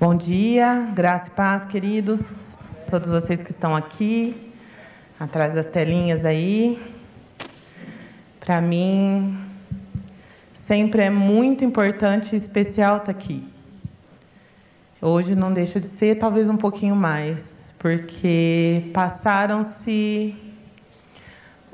[0.00, 2.56] Bom dia, graça e paz, queridos,
[2.88, 4.52] todos vocês que estão aqui,
[5.18, 6.80] atrás das telinhas aí.
[8.38, 9.36] Para mim,
[10.54, 13.42] sempre é muito importante e especial estar aqui.
[15.02, 20.32] Hoje não deixa de ser, talvez um pouquinho mais, porque passaram-se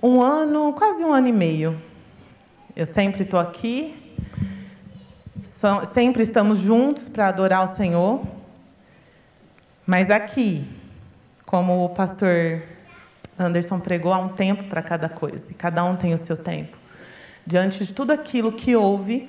[0.02, 1.76] um ano, quase um ano e meio.
[2.74, 3.94] Eu sempre estou aqui,
[5.92, 8.22] sempre estamos juntos para adorar o Senhor.
[9.86, 10.64] Mas aqui,
[11.46, 12.62] como o pastor
[13.38, 16.76] Anderson pregou, há um tempo para cada coisa, e cada um tem o seu tempo.
[17.46, 19.28] Diante de tudo aquilo que houve,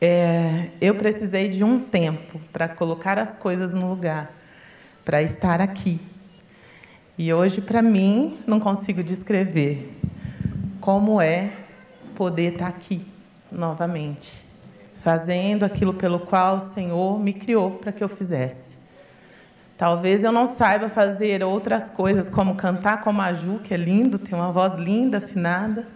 [0.00, 4.32] é, eu precisei de um tempo para colocar as coisas no lugar,
[5.04, 6.00] para estar aqui.
[7.16, 9.96] E hoje, para mim, não consigo descrever
[10.80, 11.52] como é
[12.16, 13.06] poder estar aqui
[13.52, 14.41] novamente,
[15.02, 18.76] fazendo aquilo pelo qual o Senhor me criou para que eu fizesse.
[19.76, 24.16] Talvez eu não saiba fazer outras coisas, como cantar como a Ju, que é lindo,
[24.16, 25.88] tem uma voz linda, afinada.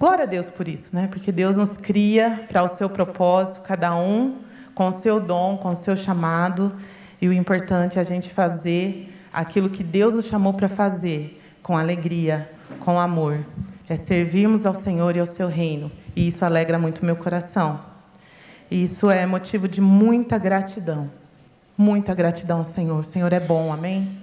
[0.00, 1.08] Glória a Deus por isso, né?
[1.08, 4.38] Porque Deus nos cria para o seu propósito, cada um
[4.74, 6.72] com o seu dom, com o seu chamado,
[7.20, 11.76] e o importante é a gente fazer aquilo que Deus nos chamou para fazer, com
[11.76, 12.50] alegria,
[12.80, 13.40] com amor.
[13.88, 17.80] É servirmos ao Senhor e ao seu reino e isso alegra muito meu coração.
[18.70, 21.10] E isso é motivo de muita gratidão.
[21.76, 23.00] Muita gratidão, Senhor.
[23.00, 24.18] O Senhor é bom, amém?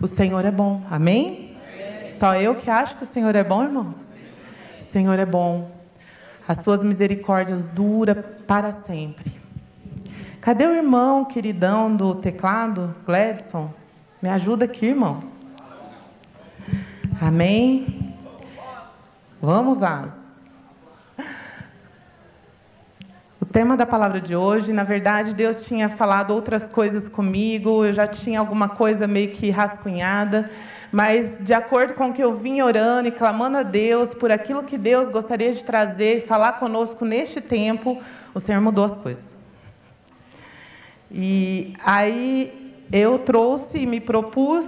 [0.00, 1.56] O Senhor é bom, amém?
[1.72, 2.12] amém?
[2.12, 3.96] Só eu que acho que o Senhor é bom, irmãos?
[4.78, 5.70] O Senhor é bom.
[6.46, 9.32] As suas misericórdias duram para sempre.
[10.40, 13.72] Cadê o irmão queridão do teclado, Gladson?
[14.20, 15.22] Me ajuda aqui, irmão.
[17.18, 18.14] Amém?
[19.40, 20.23] Vamos, vaso.
[23.54, 28.04] Tema da palavra de hoje, na verdade, Deus tinha falado outras coisas comigo, eu já
[28.04, 30.50] tinha alguma coisa meio que rascunhada,
[30.90, 34.64] mas de acordo com o que eu vim orando e clamando a Deus por aquilo
[34.64, 38.02] que Deus gostaria de trazer e falar conosco neste tempo,
[38.34, 39.32] o Senhor mudou as coisas.
[41.08, 44.66] E aí eu trouxe e me propus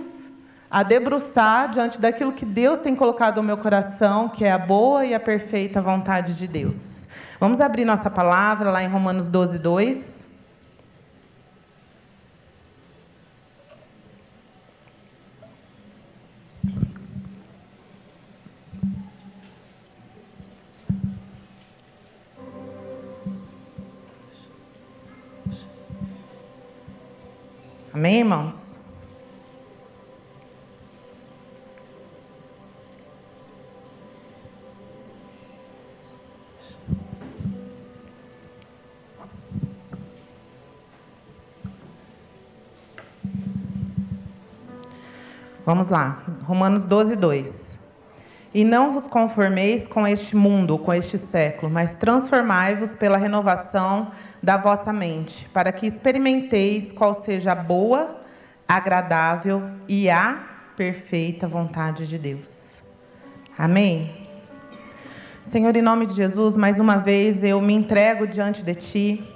[0.70, 5.04] a debruçar diante daquilo que Deus tem colocado no meu coração, que é a boa
[5.04, 6.95] e a perfeita vontade de Deus.
[7.38, 10.24] Vamos abrir nossa palavra lá em Romanos 12, 2.
[27.92, 28.65] Amém, irmãos?
[45.66, 47.76] Vamos lá, Romanos 12, 2.
[48.54, 54.56] E não vos conformeis com este mundo, com este século, mas transformai-vos pela renovação da
[54.56, 58.22] vossa mente, para que experimenteis qual seja a boa,
[58.68, 60.38] agradável e a
[60.76, 62.76] perfeita vontade de Deus.
[63.58, 64.28] Amém?
[65.42, 69.34] Senhor, em nome de Jesus, mais uma vez eu me entrego diante de Ti.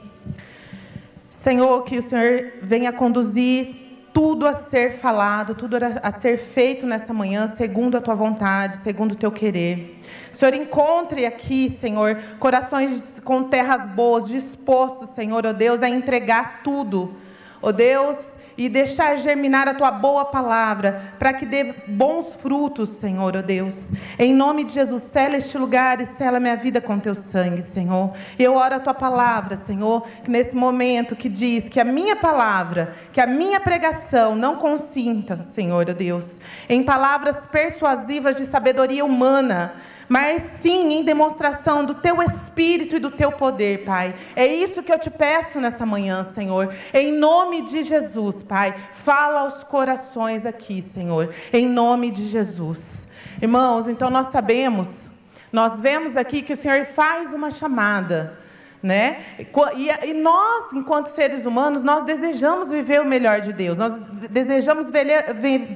[1.29, 3.80] Senhor, que o Senhor venha conduzir
[4.12, 9.12] tudo a ser falado, tudo a ser feito nessa manhã, segundo a tua vontade, segundo
[9.12, 10.00] o teu querer.
[10.32, 16.62] Senhor, encontre aqui, Senhor, corações com terras boas, dispostos, Senhor, ó oh Deus, a entregar
[16.62, 17.15] tudo.
[17.62, 18.16] Ó oh Deus,
[18.60, 23.43] e deixar germinar a tua boa palavra, para que dê bons frutos, Senhor, ó oh
[23.43, 23.91] Deus.
[24.19, 28.12] Em nome de Jesus, sela este lugar e sela minha vida com teu sangue, Senhor.
[28.38, 32.94] Eu oro a tua palavra, Senhor, que nesse momento que diz que a minha palavra,
[33.15, 36.38] que a minha pregação não consinta, Senhor, ó Deus,
[36.69, 39.72] em palavras persuasivas de sabedoria humana,
[40.10, 44.12] mas sim em demonstração do teu espírito e do teu poder, Pai.
[44.34, 46.75] É isso que eu te peço nessa manhã, Senhor.
[46.93, 48.75] Em nome de Jesus, Pai.
[49.05, 51.32] Fala aos corações aqui, Senhor.
[51.52, 53.06] Em nome de Jesus.
[53.40, 55.08] Irmãos, então nós sabemos,
[55.52, 58.37] nós vemos aqui que o Senhor faz uma chamada.
[58.82, 59.19] Né?
[59.38, 63.93] E, nós, enquanto seres humanos, nós desejamos viver o melhor de Deus, nós
[64.29, 64.90] desejamos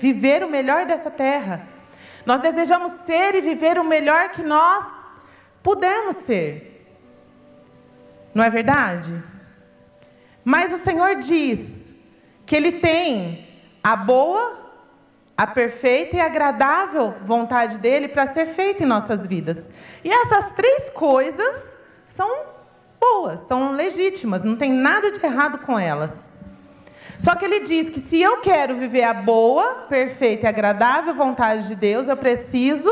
[0.01, 1.74] viver o melhor dessa terra.
[2.27, 4.85] Nós desejamos ser e viver o melhor que nós
[5.63, 6.87] pudermos ser.
[8.35, 9.23] Não é verdade?
[10.45, 11.91] Mas o Senhor diz
[12.45, 13.49] que Ele tem
[13.83, 14.59] a boa,
[15.37, 19.71] a perfeita e agradável vontade dele para ser feita em nossas vidas.
[20.03, 21.75] E essas três coisas
[22.07, 22.47] são
[23.01, 26.29] boas, são legítimas, não tem nada de errado com elas.
[27.19, 31.69] Só que ele diz que se eu quero viver a boa, perfeita e agradável vontade
[31.69, 32.91] de Deus, eu preciso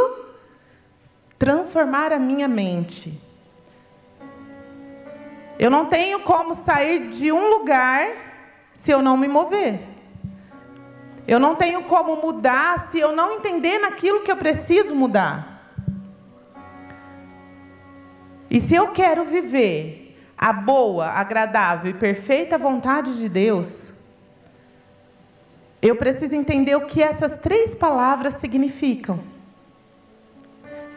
[1.38, 3.18] transformar a minha mente.
[5.58, 8.08] Eu não tenho como sair de um lugar
[8.74, 9.80] se eu não me mover.
[11.26, 15.52] Eu não tenho como mudar se eu não entender naquilo que eu preciso mudar.
[18.50, 23.81] E se eu quero viver a boa, agradável e perfeita vontade de Deus,
[25.82, 29.18] eu preciso entender o que essas três palavras significam.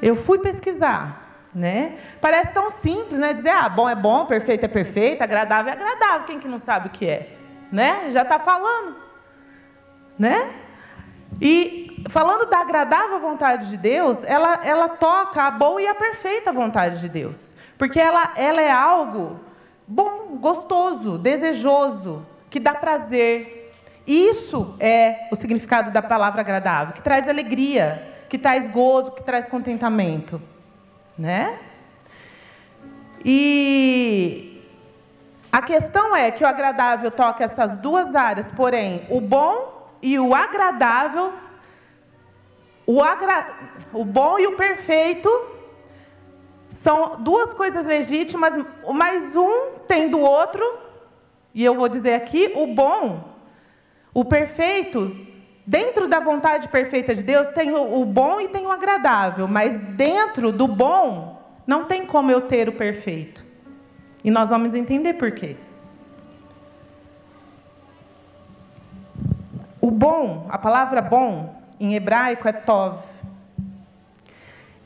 [0.01, 1.97] Eu fui pesquisar né?
[2.19, 3.33] Parece tão simples, né?
[3.33, 6.27] Dizer, ah, bom é bom, perfeito é perfeito, agradável é agradável.
[6.27, 7.29] Quem que não sabe o que é?
[7.71, 8.11] Né?
[8.11, 8.97] Já está falando.
[10.19, 10.53] Né?
[11.41, 16.51] E falando da agradável vontade de Deus, ela, ela toca a boa e a perfeita
[16.51, 17.53] vontade de Deus.
[17.77, 19.39] Porque ela, ela é algo
[19.87, 23.64] bom, gostoso, desejoso, que dá prazer.
[24.05, 29.47] Isso é o significado da palavra agradável, que traz alegria, que traz gozo, que traz
[29.47, 30.41] contentamento
[31.17, 31.59] né?
[33.23, 34.61] E
[35.51, 40.35] a questão é que o agradável toca essas duas áreas, porém, o bom e o
[40.35, 41.33] agradável,
[42.85, 43.47] o, agra...
[43.93, 45.29] o bom e o perfeito
[46.69, 48.63] são duas coisas legítimas,
[48.93, 50.63] mas um tem do outro,
[51.53, 53.34] e eu vou dizer aqui, o bom,
[54.15, 55.25] o perfeito
[55.67, 60.51] Dentro da vontade perfeita de Deus tem o, bom e tem o agradável, mas dentro
[60.51, 63.43] do bom não tem como eu ter o perfeito.
[64.23, 65.55] E nós vamos entender por quê.
[69.81, 72.99] O bom, a palavra bom, em hebraico é tov.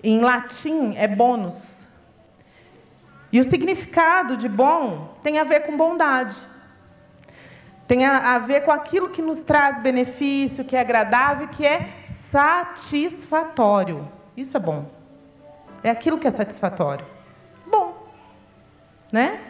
[0.01, 1.85] Em latim é bônus.
[3.33, 6.35] E o significado de bom tem a ver com bondade
[7.89, 11.89] tem a, a ver com aquilo que nos traz benefício, que é agradável, que é
[12.31, 14.07] satisfatório.
[14.37, 14.85] Isso é bom.
[15.83, 17.03] É aquilo que é satisfatório.
[17.65, 18.07] Bom.
[19.11, 19.41] Né?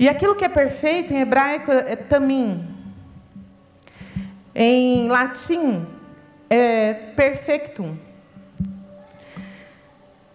[0.00, 2.68] E aquilo que é perfeito em hebraico é tamim.
[4.52, 5.86] Em latim
[6.50, 7.96] é perfectum.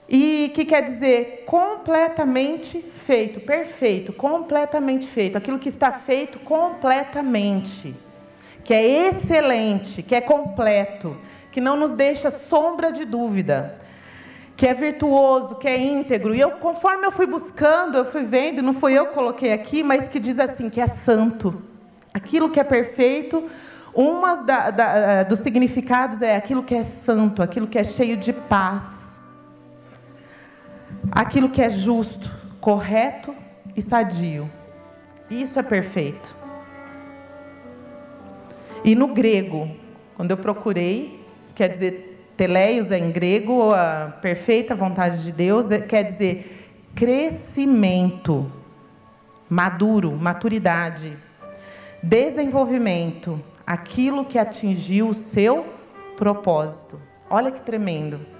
[0.10, 7.94] E que quer dizer completamente feito, perfeito, completamente feito, aquilo que está feito completamente,
[8.64, 11.18] que é excelente, que é completo,
[11.52, 13.82] que não nos deixa sombra de dúvida,
[14.56, 16.34] que é virtuoso, que é íntegro.
[16.34, 19.84] E eu, conforme eu fui buscando, eu fui vendo, não foi eu que coloquei aqui,
[19.84, 21.62] mas que diz assim, que é santo.
[22.14, 23.44] Aquilo que é perfeito,
[24.46, 28.97] da, da, dos significados é aquilo que é santo, aquilo que é cheio de paz
[31.12, 33.36] aquilo que é justo, correto
[33.76, 34.50] e sadio.
[35.30, 36.36] Isso é perfeito.
[38.84, 39.70] E no grego,
[40.16, 41.24] quando eu procurei,
[41.54, 48.52] quer dizer, teleios é em grego, a perfeita vontade de Deus, é, quer dizer crescimento,
[49.50, 51.16] maduro, maturidade,
[52.02, 55.66] desenvolvimento, aquilo que atingiu o seu
[56.16, 57.00] propósito.
[57.30, 58.37] Olha que tremendo.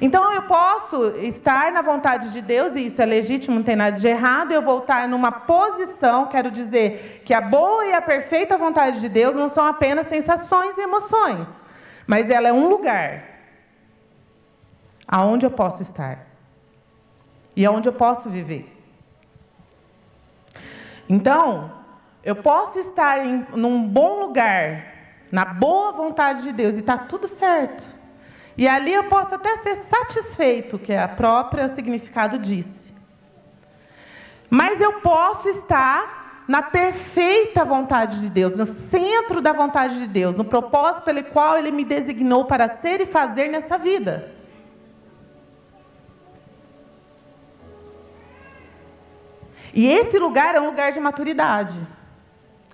[0.00, 3.98] Então eu posso estar na vontade de Deus, e isso é legítimo, não tem nada
[3.98, 9.00] de errado, eu voltar numa posição, quero dizer que a boa e a perfeita vontade
[9.00, 11.48] de Deus não são apenas sensações e emoções,
[12.06, 13.24] mas ela é um lugar
[15.06, 16.26] aonde eu posso estar
[17.54, 18.68] e aonde eu posso viver.
[21.08, 21.70] Então,
[22.24, 24.86] eu posso estar em num bom lugar,
[25.30, 27.84] na boa vontade de Deus, e está tudo certo.
[28.56, 32.92] E ali eu posso até ser satisfeito, que é a própria significado disse.
[34.50, 40.36] Mas eu posso estar na perfeita vontade de Deus, no centro da vontade de Deus,
[40.36, 44.30] no propósito pelo qual Ele me designou para ser e fazer nessa vida.
[49.72, 51.80] E esse lugar é um lugar de maturidade,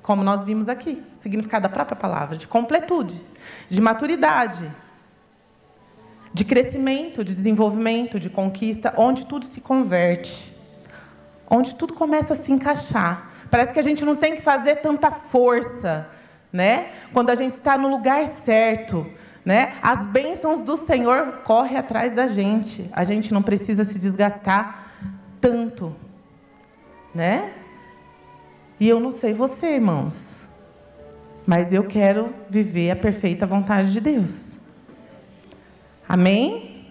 [0.03, 3.25] como nós vimos aqui, significado da própria palavra, de completude,
[3.69, 4.69] de maturidade
[6.39, 10.55] de crescimento, de desenvolvimento, de conquista, onde tudo se converte,
[11.51, 13.33] onde tudo começa a se encaixar.
[13.51, 16.07] Parece que a gente não tem que fazer tanta força,
[16.53, 16.91] né?
[17.13, 19.05] Quando a gente está no lugar certo,
[19.45, 19.75] né?
[19.83, 22.89] As bênçãos do Senhor correm atrás da gente.
[22.93, 24.93] A gente não precisa se desgastar
[25.41, 25.93] tanto,
[27.13, 27.53] né?
[28.79, 30.37] E eu não sei você, irmãos,
[31.45, 34.48] mas eu quero viver a perfeita vontade de Deus.
[36.09, 36.87] Amém?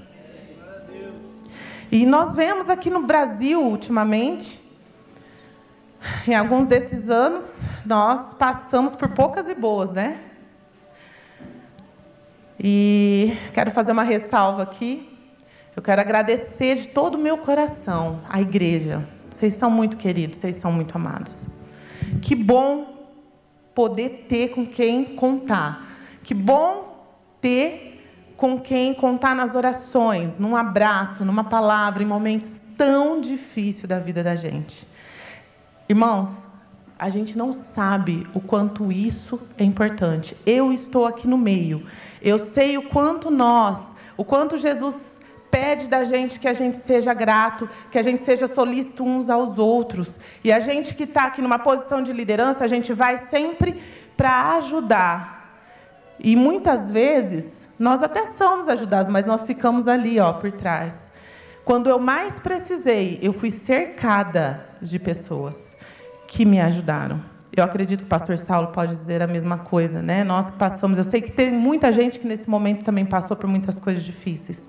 [1.91, 4.61] E nós vemos aqui no Brasil, ultimamente,
[6.27, 7.45] em alguns desses anos,
[7.83, 10.19] nós passamos por poucas e boas, né?
[12.59, 15.09] E quero fazer uma ressalva aqui.
[15.75, 19.03] Eu quero agradecer de todo o meu coração à igreja.
[19.31, 21.45] Vocês são muito queridos, vocês são muito amados.
[22.21, 23.07] Que bom
[23.73, 25.87] poder ter com quem contar.
[26.23, 27.03] Que bom
[27.39, 27.96] ter
[28.37, 34.23] com quem contar nas orações, num abraço, numa palavra, em momentos tão difíceis da vida
[34.23, 34.87] da gente.
[35.89, 36.45] Irmãos,
[36.99, 40.37] a gente não sabe o quanto isso é importante.
[40.45, 41.85] Eu estou aqui no meio.
[42.21, 43.79] Eu sei o quanto nós,
[44.15, 44.95] o quanto Jesus
[45.49, 49.57] pede da gente que a gente seja grato, que a gente seja solícito uns aos
[49.57, 50.19] outros.
[50.43, 53.81] E a gente que está aqui numa posição de liderança, a gente vai sempre
[54.15, 55.37] para ajudar.
[56.19, 61.11] E muitas vezes nós até somos ajudados, mas nós ficamos ali, ó, por trás.
[61.63, 65.75] Quando eu mais precisei, eu fui cercada de pessoas
[66.27, 67.21] que me ajudaram.
[67.55, 70.23] Eu acredito que o pastor Saulo pode dizer a mesma coisa, né?
[70.23, 73.47] Nós que passamos, eu sei que tem muita gente que nesse momento também passou por
[73.47, 74.67] muitas coisas difíceis.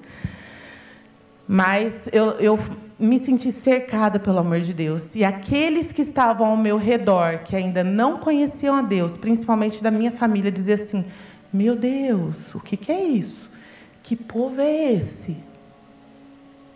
[1.47, 2.59] Mas eu, eu
[2.99, 5.15] me senti cercada pelo amor de Deus.
[5.15, 9.91] E aqueles que estavam ao meu redor, que ainda não conheciam a Deus, principalmente da
[9.91, 11.05] minha família, diziam assim:
[11.53, 13.49] Meu Deus, o que, que é isso?
[14.03, 15.37] Que povo é esse?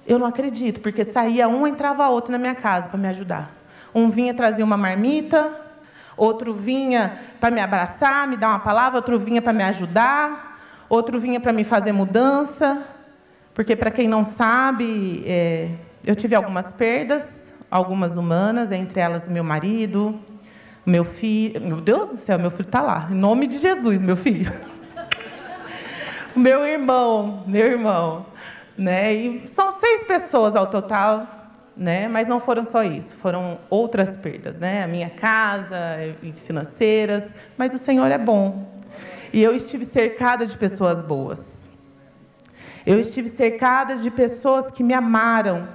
[0.07, 3.51] Eu não acredito, porque saía um, entrava outro na minha casa para me ajudar.
[3.95, 5.53] Um vinha trazer uma marmita,
[6.17, 11.21] outro vinha para me abraçar, me dar uma palavra, outro vinha para me ajudar, outro
[11.21, 12.83] vinha para me fazer mudança.
[13.55, 15.69] Porque, para quem não sabe, é,
[16.03, 20.19] eu tive algumas perdas, algumas humanas, entre elas meu marido,
[20.85, 21.61] meu filho.
[21.61, 23.09] Meu Deus do céu, meu filho está lá.
[23.11, 24.53] Em nome de Jesus, meu filho.
[26.35, 28.27] meu irmão, meu irmão.
[28.77, 29.15] Né?
[29.15, 31.27] E são seis pessoas ao total,
[31.77, 32.09] né?
[32.09, 34.59] mas não foram só isso, foram outras perdas.
[34.59, 34.83] Né?
[34.83, 35.77] A minha casa,
[36.45, 38.71] financeiras, mas o Senhor é bom.
[39.33, 41.63] E eu estive cercada de pessoas boas.
[42.85, 45.69] Eu estive cercada de pessoas que me amaram,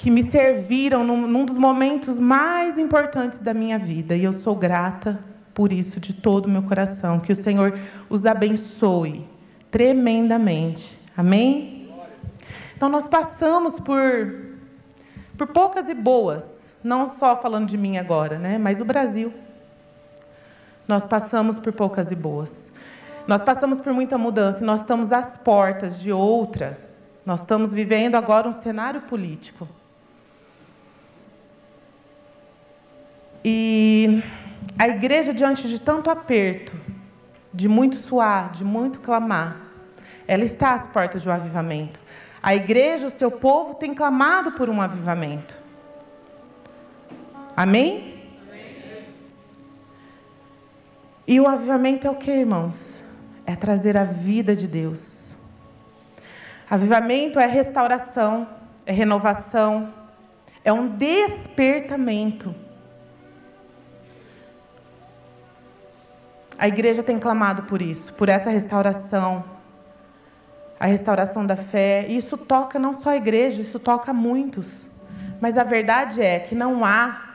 [0.00, 4.16] que me serviram num, num, dos momentos mais importantes da minha vida.
[4.16, 7.20] E eu sou grata por isso de todo o meu coração.
[7.20, 7.78] Que o Senhor
[8.08, 9.28] os abençoe
[9.70, 10.98] tremendamente.
[11.14, 11.92] Amém?
[12.74, 14.56] Então, nós passamos por,
[15.36, 16.48] por poucas e boas,
[16.82, 18.56] não só falando de mim agora, né?
[18.56, 19.34] mas o Brasil.
[20.88, 22.72] Nós passamos por poucas e boas.
[23.26, 26.78] Nós passamos por muita mudança e nós estamos às portas de outra.
[27.26, 29.68] Nós estamos vivendo agora um cenário político.
[33.44, 34.22] E
[34.78, 36.72] a igreja, diante de tanto aperto,
[37.52, 39.56] de muito suar, de muito clamar,
[40.26, 41.98] ela está às portas um avivamento.
[42.42, 45.54] A igreja, o seu povo, tem clamado por um avivamento.
[47.56, 48.22] Amém?
[48.48, 49.06] Amém.
[51.26, 52.90] E o avivamento é o que, irmãos?
[53.50, 55.34] é trazer a vida de Deus.
[56.68, 58.46] Avivamento é restauração,
[58.86, 59.92] é renovação,
[60.64, 62.54] é um despertamento.
[66.60, 69.42] A igreja tem clamado por isso, por essa restauração,
[70.78, 72.04] a restauração da fé.
[72.06, 74.86] E isso toca não só a igreja, isso toca muitos.
[75.40, 77.30] Mas a verdade é que não há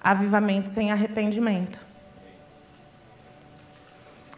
[0.00, 1.76] avivamento sem arrependimento.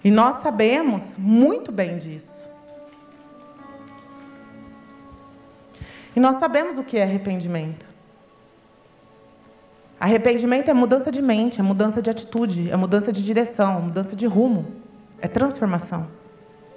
[0.02, 2.40] E nós sabemos muito bem disso.
[6.16, 7.89] E nós sabemos o que é arrependimento.
[10.00, 14.16] Arrependimento é mudança de mente, é mudança de atitude, é mudança de direção, é mudança
[14.16, 14.66] de rumo,
[15.20, 16.08] é transformação.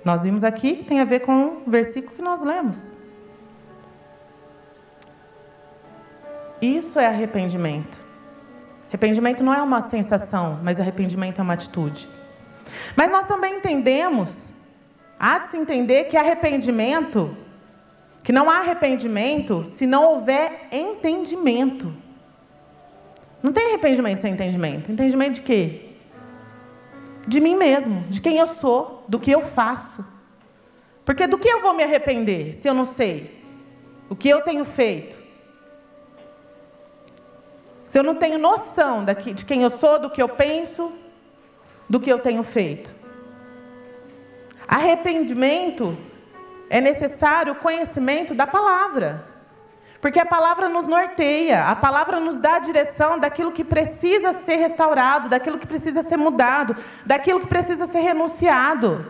[0.03, 2.91] Nós vimos aqui que tem a ver com o versículo que nós lemos.
[6.61, 7.97] Isso é arrependimento.
[8.89, 12.09] Arrependimento não é uma sensação, mas arrependimento é uma atitude.
[12.93, 14.29] Mas nós também entendemos,
[15.17, 17.37] há de se entender que arrependimento,
[18.21, 22.02] que não há arrependimento se não houver entendimento.
[23.43, 24.89] Não tem arrependimento sem entendimento.
[24.89, 25.89] Entendimento de quê?
[27.27, 30.03] De mim mesmo, de quem eu sou, do que eu faço.
[31.03, 33.43] Porque do que eu vou me arrepender se eu não sei
[34.09, 35.17] o que eu tenho feito?
[37.83, 40.91] Se eu não tenho noção de quem eu sou, do que eu penso,
[41.89, 42.91] do que eu tenho feito.
[44.67, 45.97] Arrependimento
[46.69, 49.32] é necessário o conhecimento da palavra.
[50.03, 54.57] Porque a palavra nos norteia, a palavra nos dá a direção daquilo que precisa ser
[54.57, 59.05] restaurado, daquilo que precisa ser mudado, daquilo que precisa ser renunciado.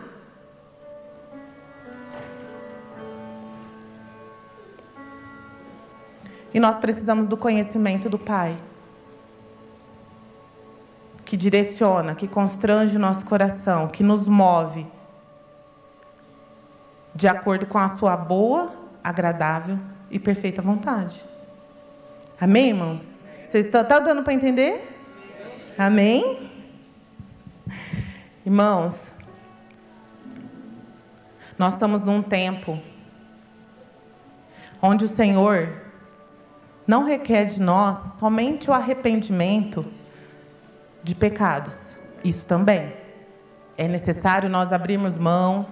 [6.54, 8.56] E nós precisamos do conhecimento do Pai,
[11.24, 14.86] que direciona, que constrange o nosso coração, que nos move
[17.12, 18.72] de acordo com a sua boa,
[19.02, 19.76] agradável
[20.14, 21.20] e perfeita vontade.
[22.40, 23.20] Amém, irmãos?
[23.44, 24.88] Vocês estão tá dando para entender?
[25.76, 26.50] Amém?
[28.46, 29.12] Irmãos,
[31.58, 32.80] nós estamos num tempo
[34.80, 35.82] onde o Senhor
[36.86, 39.84] não requer de nós somente o arrependimento
[41.02, 41.92] de pecados.
[42.22, 42.94] Isso também.
[43.76, 45.66] É necessário nós abrirmos mão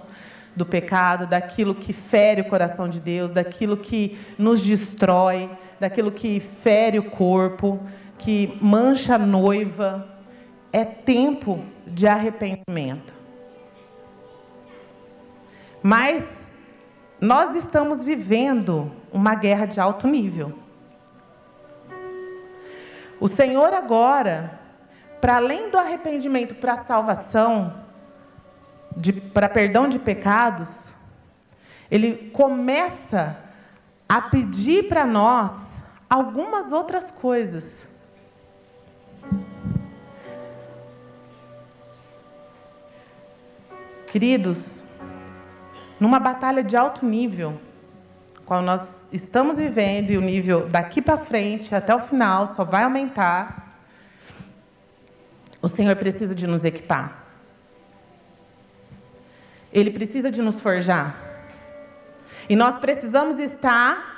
[0.55, 6.39] do pecado, daquilo que fere o coração de Deus, daquilo que nos destrói, daquilo que
[6.39, 7.79] fere o corpo,
[8.17, 10.07] que mancha a noiva.
[10.71, 13.13] É tempo de arrependimento.
[15.81, 16.23] Mas
[17.19, 20.53] nós estamos vivendo uma guerra de alto nível.
[23.19, 24.59] O Senhor agora,
[25.21, 27.82] para além do arrependimento para a salvação,
[29.33, 30.91] para perdão de pecados,
[31.89, 33.37] ele começa
[34.07, 37.87] a pedir para nós algumas outras coisas.
[44.07, 44.83] Queridos,
[45.99, 47.59] numa batalha de alto nível,
[48.45, 52.83] qual nós estamos vivendo e o nível daqui para frente até o final só vai
[52.83, 53.79] aumentar,
[55.61, 57.22] o Senhor precisa de nos equipar.
[59.73, 61.19] Ele precisa de nos forjar.
[62.47, 64.13] E nós precisamos estar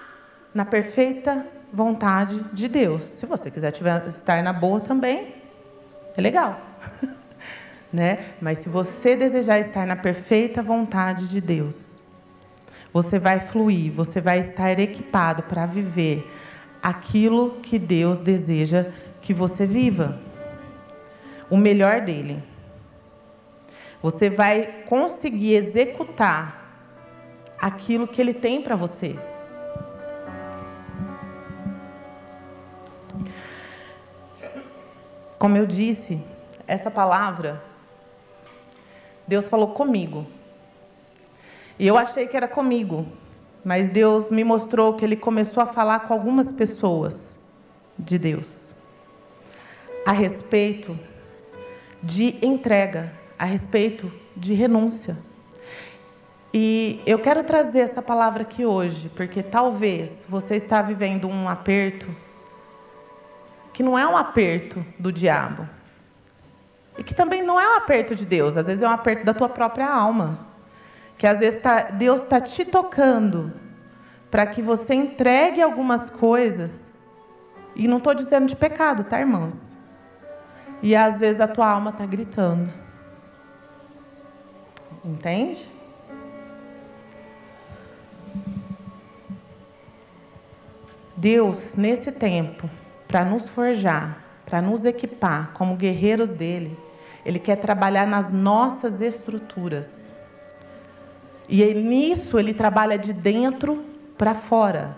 [0.54, 3.04] na perfeita vontade de Deus.
[3.04, 5.36] Se você quiser tiver, estar na boa também,
[6.16, 6.60] é legal.
[7.92, 8.20] né?
[8.42, 12.02] Mas se você desejar estar na perfeita vontade de Deus,
[12.92, 16.30] você vai fluir, você vai estar equipado para viver
[16.82, 18.86] aquilo que Deus deseja
[19.22, 20.20] que você viva.
[21.50, 22.42] O melhor dele.
[24.02, 26.64] Você vai conseguir executar
[27.60, 29.16] aquilo que ele tem para você.
[35.38, 36.20] Como eu disse,
[36.68, 37.62] essa palavra,
[39.28, 40.26] Deus falou comigo.
[41.78, 43.06] E eu achei que era comigo,
[43.64, 47.38] mas Deus me mostrou que Ele começou a falar com algumas pessoas
[47.98, 48.70] de Deus
[50.06, 50.98] a respeito
[52.02, 55.18] de entrega a respeito de renúncia.
[56.54, 62.08] E eu quero trazer essa palavra aqui hoje, porque talvez você está vivendo um aperto
[63.74, 65.68] que não é um aperto do diabo.
[66.98, 69.34] E que também não é um aperto de Deus, às vezes é um aperto da
[69.34, 70.48] tua própria alma.
[71.18, 73.52] Que às vezes tá, Deus está te tocando
[74.32, 76.90] para que você entregue algumas coisas.
[77.76, 79.74] E não estou dizendo de pecado, tá, irmãos?
[80.82, 82.85] E às vezes a tua alma está gritando.
[85.06, 85.64] Entende?
[91.16, 92.68] Deus, nesse tempo,
[93.08, 96.78] para nos forjar, para nos equipar como guerreiros dele,
[97.24, 100.12] ele quer trabalhar nas nossas estruturas.
[101.48, 103.86] E nisso ele trabalha de dentro
[104.18, 104.98] para fora.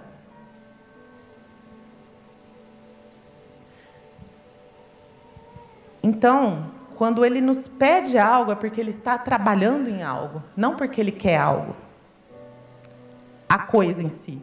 [6.01, 10.99] Então, quando ele nos pede algo, é porque ele está trabalhando em algo, não porque
[10.99, 11.75] ele quer algo.
[13.47, 14.41] A coisa em si.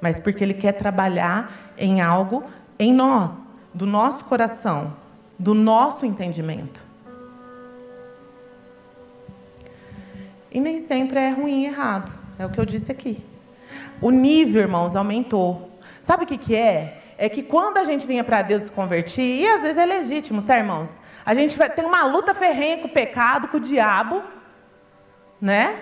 [0.00, 2.42] Mas porque ele quer trabalhar em algo
[2.76, 3.30] em nós,
[3.72, 4.92] do nosso coração,
[5.38, 6.80] do nosso entendimento.
[10.50, 12.12] E nem sempre é ruim e errado.
[12.38, 13.24] É o que eu disse aqui.
[14.00, 15.70] O nível, irmãos, aumentou.
[16.00, 17.00] Sabe o que, que é?
[17.16, 20.42] É que quando a gente vinha para Deus se convertir, e às vezes é legítimo,
[20.42, 20.90] tá, irmãos?
[21.24, 24.22] A gente vai, tem uma luta ferrenha com o pecado, com o diabo,
[25.40, 25.78] né?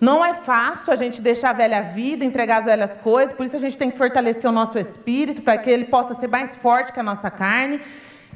[0.00, 3.56] Não é fácil a gente deixar a velha vida, entregar as velhas coisas, por isso
[3.56, 6.92] a gente tem que fortalecer o nosso espírito, para que ele possa ser mais forte
[6.92, 7.80] que a nossa carne.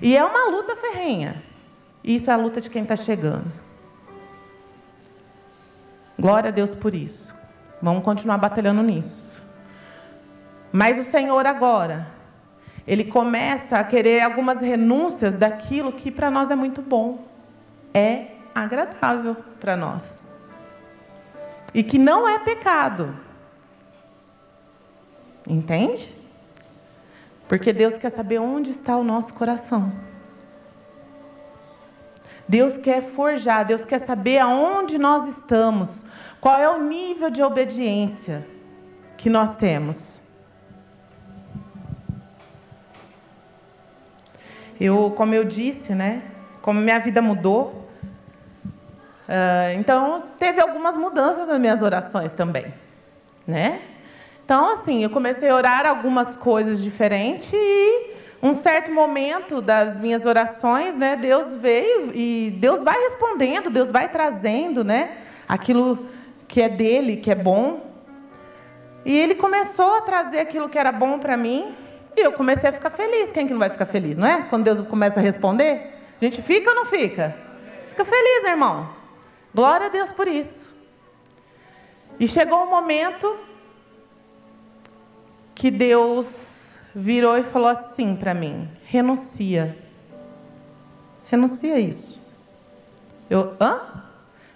[0.00, 1.42] E é uma luta ferrenha.
[2.02, 3.52] Isso é a luta de quem está chegando.
[6.18, 7.34] Glória a Deus por isso.
[7.82, 9.30] Vamos continuar batalhando nisso.
[10.72, 12.06] Mas o Senhor agora
[12.86, 17.24] ele começa a querer algumas renúncias daquilo que para nós é muito bom,
[17.92, 20.20] é agradável para nós.
[21.72, 23.16] E que não é pecado.
[25.46, 26.12] Entende?
[27.48, 29.92] Porque Deus quer saber onde está o nosso coração.
[32.48, 35.88] Deus quer forjar, Deus quer saber aonde nós estamos,
[36.40, 38.44] qual é o nível de obediência
[39.16, 40.19] que nós temos.
[44.80, 46.22] Eu, como eu disse, né?
[46.62, 47.88] Como minha vida mudou,
[49.28, 52.72] uh, então teve algumas mudanças nas minhas orações também,
[53.46, 53.82] né?
[54.44, 58.10] Então, assim, eu comecei a orar algumas coisas diferentes e
[58.42, 64.08] um certo momento das minhas orações, né, Deus veio e Deus vai respondendo, Deus vai
[64.08, 66.06] trazendo, né, aquilo
[66.48, 67.80] que é dele, que é bom.
[69.04, 71.74] E ele começou a trazer aquilo que era bom para mim,
[72.16, 73.32] e eu comecei a ficar feliz.
[73.32, 74.42] Quem que não vai ficar feliz, não é?
[74.42, 77.34] Quando Deus começa a responder, a gente fica ou não fica?
[77.90, 78.88] Fica feliz, né, irmão.
[79.54, 80.68] Glória a Deus por isso.
[82.18, 83.38] E chegou um momento
[85.54, 86.26] que Deus
[86.94, 89.76] virou e falou assim para mim: renuncia.
[91.30, 92.20] Renuncia isso.
[93.28, 93.80] Eu, hã?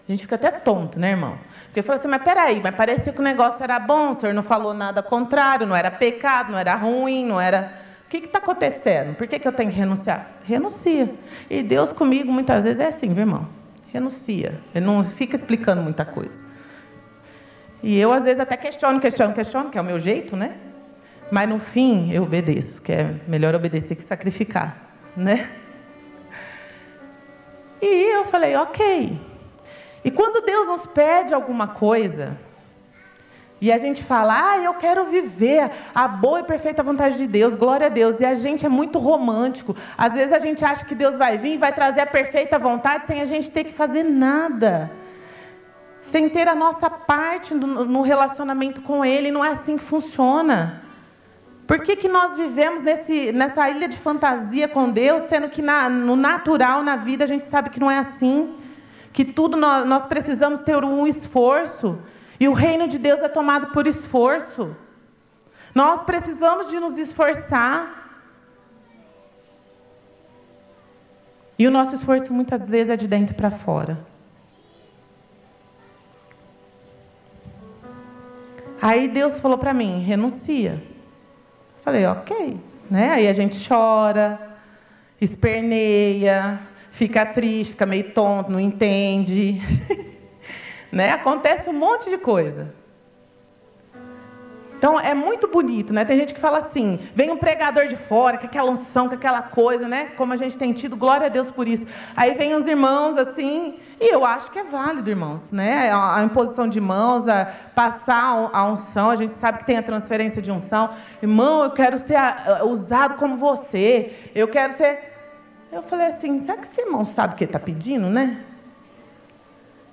[0.07, 1.39] A gente fica até tonto, né, irmão?
[1.75, 4.45] Porque falou assim, mas peraí, mas parecia que o negócio era bom, o senhor não
[4.45, 7.73] falou nada contrário, não era pecado, não era ruim, não era.
[8.07, 9.17] O que está acontecendo?
[9.17, 10.35] Por que, que eu tenho que renunciar?
[10.45, 11.13] Renuncia.
[11.51, 13.49] E Deus comigo muitas vezes é assim, viu, irmão?
[13.93, 14.61] Renuncia.
[14.73, 16.41] Ele não fica explicando muita coisa.
[17.83, 20.55] E eu, às vezes, até questiono, questiono, questiono, que é o meu jeito, né?
[21.29, 24.77] Mas no fim eu obedeço, que é melhor obedecer que sacrificar,
[25.17, 25.51] né?
[27.83, 29.34] E eu falei, ok.
[30.05, 32.37] E quando Deus nos pede alguma coisa,
[33.65, 37.55] e a gente fala, ah, eu quero viver a boa e perfeita vontade de Deus,
[37.55, 38.21] glória a Deus.
[38.21, 39.75] E a gente é muito romântico.
[39.97, 43.07] Às vezes a gente acha que Deus vai vir e vai trazer a perfeita vontade
[43.07, 44.91] sem a gente ter que fazer nada.
[46.03, 49.31] Sem ter a nossa parte no relacionamento com Ele.
[49.31, 50.83] Não é assim que funciona.
[51.67, 55.89] Por que, que nós vivemos nesse, nessa ilha de fantasia com Deus, sendo que na,
[55.89, 58.55] no natural, na vida, a gente sabe que não é assim?
[59.15, 61.99] Que tudo nós, nós precisamos ter um esforço,
[62.39, 64.77] e o reino de Deus é tomado por esforço.
[65.75, 68.03] Nós precisamos de nos esforçar.
[71.57, 73.99] E o nosso esforço muitas vezes é de dentro para fora.
[78.83, 80.83] Aí Deus falou para mim: renuncia.
[81.83, 82.61] Falei, ok.
[82.91, 83.13] Né?
[83.13, 84.59] Aí a gente chora,
[85.21, 86.61] esperneia,
[86.95, 89.61] fica triste, fica meio tonto, não entende.
[90.91, 91.11] né?
[91.11, 92.73] Acontece um monte de coisa.
[94.77, 96.05] Então é muito bonito, né?
[96.05, 99.41] Tem gente que fala assim: vem um pregador de fora, com aquela unção, com aquela
[99.41, 100.11] coisa, né?
[100.15, 101.87] Como a gente tem tido, glória a Deus por isso.
[102.15, 105.91] Aí vem os irmãos assim, e eu acho que é válido, irmãos, né?
[105.91, 110.43] A imposição de mãos, a passar a unção, a gente sabe que tem a transferência
[110.43, 110.91] de unção.
[111.23, 112.19] Irmão, eu quero ser
[112.65, 115.14] usado como você, eu quero ser.
[115.75, 118.45] Eu falei assim: será que esse irmão sabe o que está pedindo, né?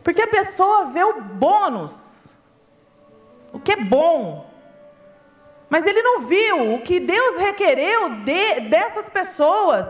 [0.03, 1.91] Porque a pessoa vê o bônus,
[3.51, 4.47] o que é bom.
[5.67, 9.87] Mas ele não viu o que Deus requereu de, dessas pessoas,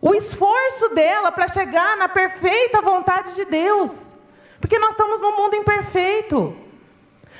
[0.00, 3.90] o esforço dela para chegar na perfeita vontade de Deus.
[4.60, 6.56] Porque nós estamos num mundo imperfeito.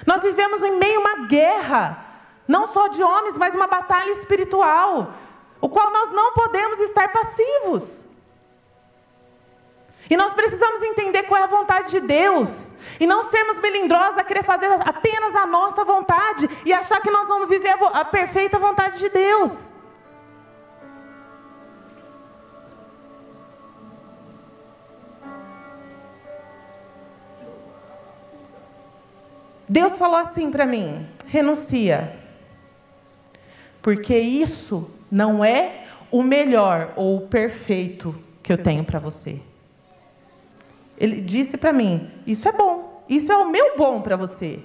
[0.05, 2.05] Nós vivemos em meio a uma guerra,
[2.49, 5.13] não só de homens, mas uma batalha espiritual,
[5.61, 7.83] o qual nós não podemos estar passivos.
[10.09, 12.49] E nós precisamos entender qual é a vontade de Deus.
[13.01, 17.27] E não sermos melindrosos a querer fazer apenas a nossa vontade e achar que nós
[17.29, 19.53] vamos viver a, perfeita vontade de Deus.
[29.69, 32.16] Deus falou assim para mim: renuncia,
[33.83, 39.40] porque isso não é o melhor ou o perfeito que eu tenho para você.
[40.99, 44.61] Ele disse para mim: Isso é bom, isso é o meu bom para você.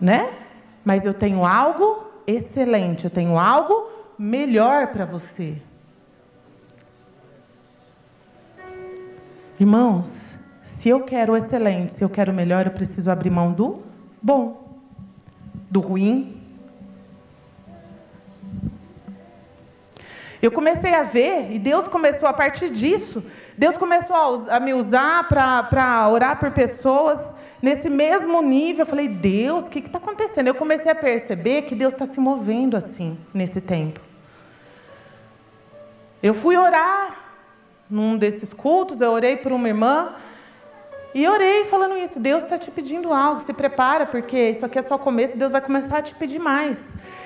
[0.00, 0.32] Né?
[0.84, 5.56] Mas eu tenho algo excelente, eu tenho algo melhor para você.
[9.58, 10.10] Irmãos,
[10.64, 13.82] se eu quero o excelente, se eu quero o melhor, eu preciso abrir mão do
[14.20, 14.80] bom,
[15.70, 16.42] do ruim.
[20.44, 23.24] Eu comecei a ver, e Deus começou a partir disso,
[23.56, 24.14] Deus começou
[24.50, 27.18] a, me usar para orar por pessoas
[27.62, 28.82] nesse mesmo nível.
[28.82, 30.48] Eu falei, Deus, o que está acontecendo?
[30.48, 34.00] Eu comecei a perceber que Deus está se movendo assim, nesse tempo.
[36.22, 37.24] Eu fui orar
[37.88, 40.12] num desses cultos, eu orei por uma irmã,
[41.14, 44.82] e orei falando isso, Deus está te pedindo algo, se prepara, porque isso aqui é
[44.82, 46.82] só o começo, Deus vai começar a te pedir mais.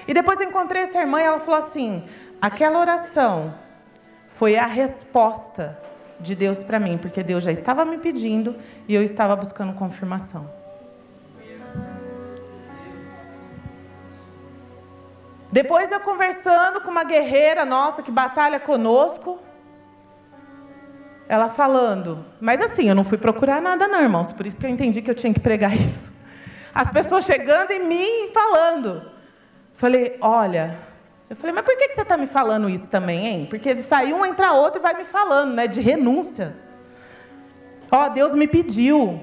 [0.06, 2.04] E depois eu encontrei essa irmã e ela falou assim:
[2.40, 3.54] aquela oração
[4.30, 5.78] foi a resposta
[6.20, 10.48] de Deus para mim, porque Deus já estava me pedindo e eu estava buscando confirmação.
[15.50, 19.38] Depois eu conversando com uma guerreira nossa que batalha conosco,
[21.26, 24.70] ela falando, mas assim, eu não fui procurar nada não, irmãos, por isso que eu
[24.70, 26.12] entendi que eu tinha que pregar isso.
[26.74, 29.10] As pessoas chegando em mim e falando.
[29.74, 30.78] Falei, olha,
[31.30, 33.46] eu falei, mas por que você está me falando isso também, hein?
[33.50, 35.66] Porque sai um, entra outro e vai me falando, né?
[35.66, 36.56] De renúncia.
[37.90, 39.20] Ó, oh, Deus me pediu.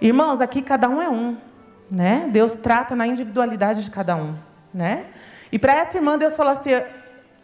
[0.00, 1.36] Irmãos, aqui cada um é um,
[1.90, 2.28] né?
[2.32, 4.34] Deus trata na individualidade de cada um,
[4.72, 5.06] né?
[5.50, 6.70] E para essa irmã, Deus falou assim: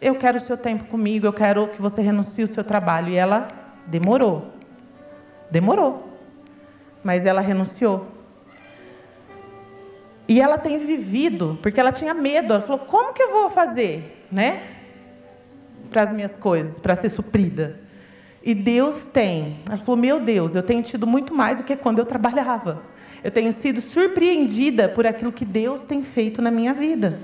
[0.01, 3.09] eu quero o seu tempo comigo, eu quero que você renuncie o seu trabalho.
[3.09, 3.47] E ela
[3.85, 4.53] demorou.
[5.51, 6.09] Demorou.
[7.03, 8.07] Mas ela renunciou.
[10.29, 12.53] E ela tem vivido, porque ela tinha medo.
[12.53, 14.61] Ela falou: como que eu vou fazer, né?
[15.89, 17.79] Para as minhas coisas, para ser suprida.
[18.41, 19.59] E Deus tem.
[19.67, 22.83] Ela falou: meu Deus, eu tenho tido muito mais do que quando eu trabalhava.
[23.21, 27.19] Eu tenho sido surpreendida por aquilo que Deus tem feito na minha vida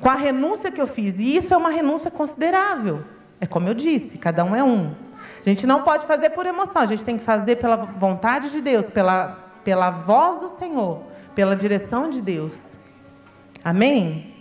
[0.00, 1.18] com a renúncia que eu fiz.
[1.18, 3.02] E isso é uma renúncia considerável.
[3.40, 4.92] É como eu disse, cada um é um.
[5.44, 8.60] A gente não pode fazer por emoção, a gente tem que fazer pela vontade de
[8.60, 11.02] Deus, pela, pela voz do Senhor,
[11.36, 12.54] pela direção de Deus.
[13.62, 14.34] Amém?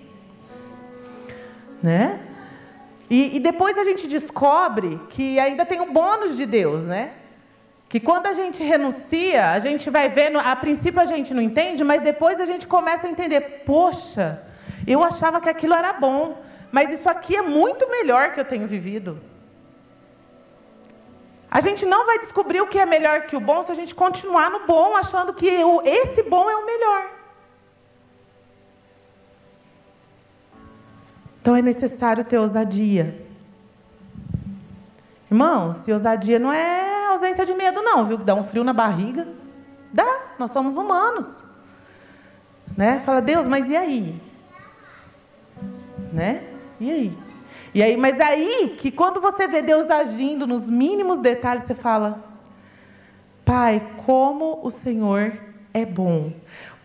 [1.84, 2.20] Né?
[3.10, 7.12] E, e depois a gente descobre que ainda tem o bônus de Deus, né?
[7.90, 11.84] Que quando a gente renuncia, a gente vai vendo, a princípio a gente não entende,
[11.84, 14.42] mas depois a gente começa a entender, poxa,
[14.88, 18.68] eu achava que aquilo era bom, mas isso aqui é muito melhor que eu tenho
[18.68, 19.22] vivido.
[21.56, 23.96] A gente não vai descobrir o que é melhor que o bom se a gente
[23.96, 25.48] continuar no bom, achando que
[25.86, 27.02] esse bom é o melhor.
[31.40, 33.26] Então é necessário ter ousadia.
[35.32, 38.18] Irmãos, e ousadia não é ausência de medo, não, viu?
[38.18, 39.26] Dá um frio na barriga.
[39.94, 41.42] Dá, nós somos humanos.
[42.76, 43.02] Né?
[43.06, 44.22] Fala, Deus, mas e aí?
[46.12, 46.44] né?
[46.82, 47.25] E aí?
[47.76, 52.24] E aí, mas aí que quando você vê Deus agindo nos mínimos detalhes, você fala:
[53.44, 55.38] Pai, como o Senhor
[55.74, 56.32] é bom,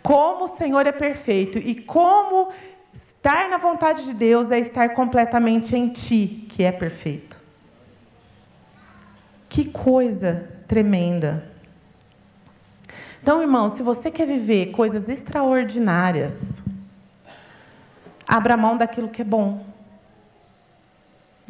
[0.02, 2.48] como o Senhor é perfeito e como
[2.92, 7.38] estar na vontade de Deus é estar completamente em Ti, que é perfeito.
[9.48, 11.48] Que coisa tremenda.
[13.22, 16.60] Então, irmão, se você quer viver coisas extraordinárias,
[18.26, 19.69] abra mão daquilo que é bom.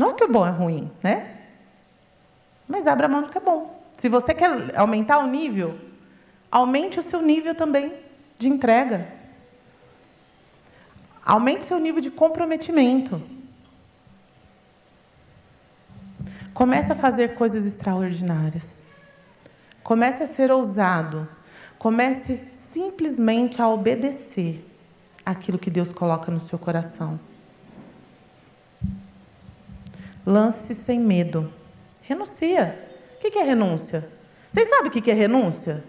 [0.01, 1.37] Não que o bom é ruim, né?
[2.67, 3.85] Mas abra mão do que é bom.
[3.99, 5.79] Se você quer aumentar o nível,
[6.51, 7.93] aumente o seu nível também
[8.39, 9.09] de entrega.
[11.23, 13.21] Aumente seu nível de comprometimento.
[16.55, 18.81] Comece a fazer coisas extraordinárias.
[19.83, 21.29] Comece a ser ousado.
[21.79, 22.41] Comece
[22.73, 24.67] simplesmente a obedecer
[25.27, 27.21] aquilo que Deus coloca no seu coração.
[30.27, 31.53] Lance sem medo.
[32.03, 32.79] Renuncia.
[33.17, 34.09] O que é renúncia?
[34.51, 35.85] Vocês sabem o que é renúncia?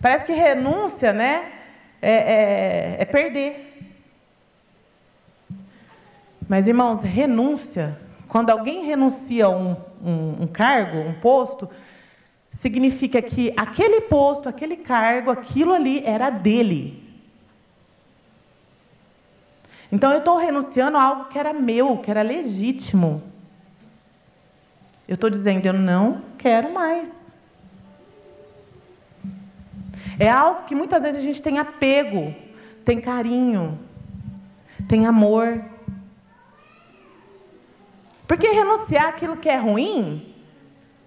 [0.00, 1.52] Parece que renúncia, né?
[2.00, 3.74] É, é, é perder.
[6.48, 11.68] Mas, irmãos, renúncia, quando alguém renuncia a um, um, um cargo, um posto,
[12.60, 17.03] significa que aquele posto, aquele cargo, aquilo ali era dele.
[19.94, 23.22] Então eu estou renunciando a algo que era meu, que era legítimo.
[25.06, 27.30] Eu estou dizendo, eu não quero mais.
[30.18, 32.34] É algo que muitas vezes a gente tem apego,
[32.84, 33.78] tem carinho,
[34.88, 35.62] tem amor.
[38.26, 40.34] Porque renunciar aquilo que é ruim,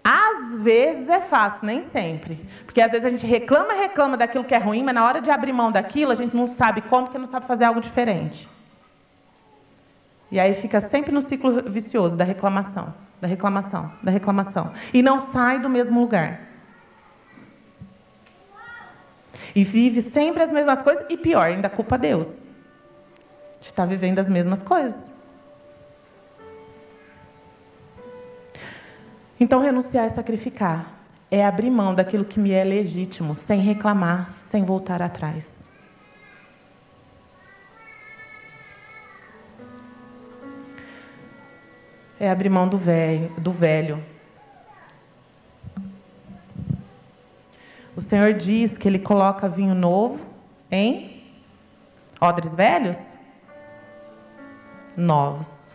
[0.02, 2.40] às vezes é fácil, nem sempre.
[2.66, 5.30] Porque às vezes a gente reclama, reclama daquilo que é ruim, mas na hora de
[5.30, 8.48] abrir mão daquilo, a gente não sabe como, porque não sabe fazer algo diferente.
[10.32, 14.72] E aí fica sempre no ciclo vicioso da reclamação, da reclamação, da reclamação.
[14.94, 16.42] E não sai do mesmo lugar.
[19.56, 22.28] E vive sempre as mesmas coisas, e pior, ainda culpa Deus.
[23.60, 25.10] De estar vivendo as mesmas coisas.
[29.40, 30.94] Então, renunciar é sacrificar.
[31.30, 35.67] É abrir mão daquilo que me é legítimo, sem reclamar, sem voltar atrás.
[42.20, 44.04] É abrir mão do velho, do velho.
[47.96, 50.20] O Senhor diz que Ele coloca vinho novo
[50.72, 51.24] em
[52.22, 53.00] odres velhos?
[54.96, 55.72] Novos.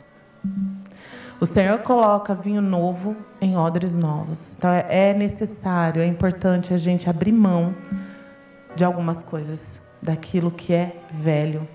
[1.40, 4.54] O Senhor coloca vinho novo em odres novos.
[4.56, 7.74] Então é necessário, é importante a gente abrir mão
[8.76, 9.80] de algumas coisas.
[10.02, 11.66] daquilo que é velho.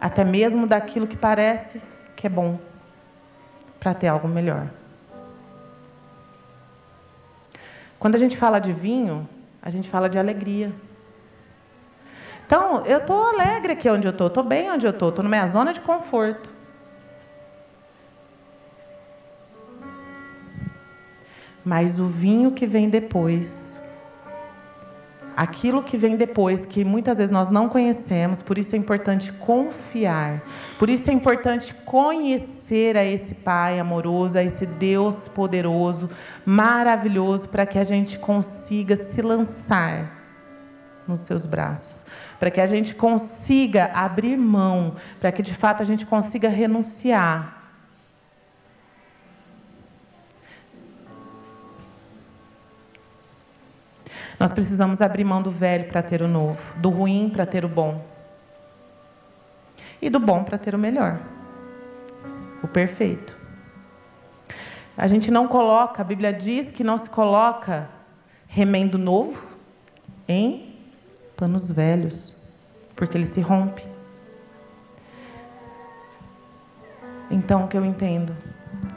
[0.00, 1.80] Até mesmo daquilo que parece
[2.22, 2.56] que é bom,
[3.80, 4.68] para ter algo melhor.
[7.98, 9.28] Quando a gente fala de vinho,
[9.60, 10.72] a gente fala de alegria.
[12.46, 15.28] Então, eu estou alegre aqui onde eu estou, estou bem onde eu estou, estou na
[15.28, 16.48] minha zona de conforto.
[21.64, 23.71] Mas o vinho que vem depois,
[25.36, 30.42] aquilo que vem depois, que muitas vezes nós não conhecemos, por isso é importante confiar,
[30.78, 36.10] por isso é importante conhecer a esse Pai amoroso, a esse Deus poderoso,
[36.44, 40.20] maravilhoso, para que a gente consiga se lançar
[41.06, 42.04] nos seus braços,
[42.38, 47.61] para que a gente consiga abrir mão, para que de fato a gente consiga renunciar
[54.42, 57.68] Nós precisamos abrir mão do velho para ter o novo, do ruim para ter o
[57.68, 58.04] bom.
[60.00, 61.20] E do bom para ter o melhor,
[62.60, 63.38] o perfeito.
[64.96, 67.88] A gente não coloca, a Bíblia diz que não se coloca
[68.48, 69.40] remendo novo
[70.26, 70.76] em
[71.36, 72.34] panos velhos,
[72.96, 73.86] porque ele se rompe.
[77.30, 78.36] Então, o que eu entendo?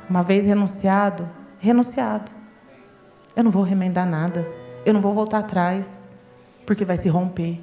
[0.09, 1.29] Uma vez renunciado,
[1.59, 2.31] renunciado.
[3.35, 4.64] Eu não vou remendar nada.
[4.85, 6.05] Eu não vou voltar atrás,
[6.63, 7.59] porque vai se romper.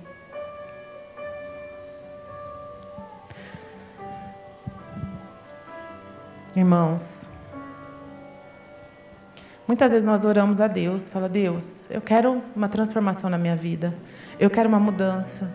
[6.57, 7.27] Irmãos,
[9.67, 13.95] muitas vezes nós oramos a Deus, fala: Deus, eu quero uma transformação na minha vida,
[14.39, 15.49] eu quero uma mudança.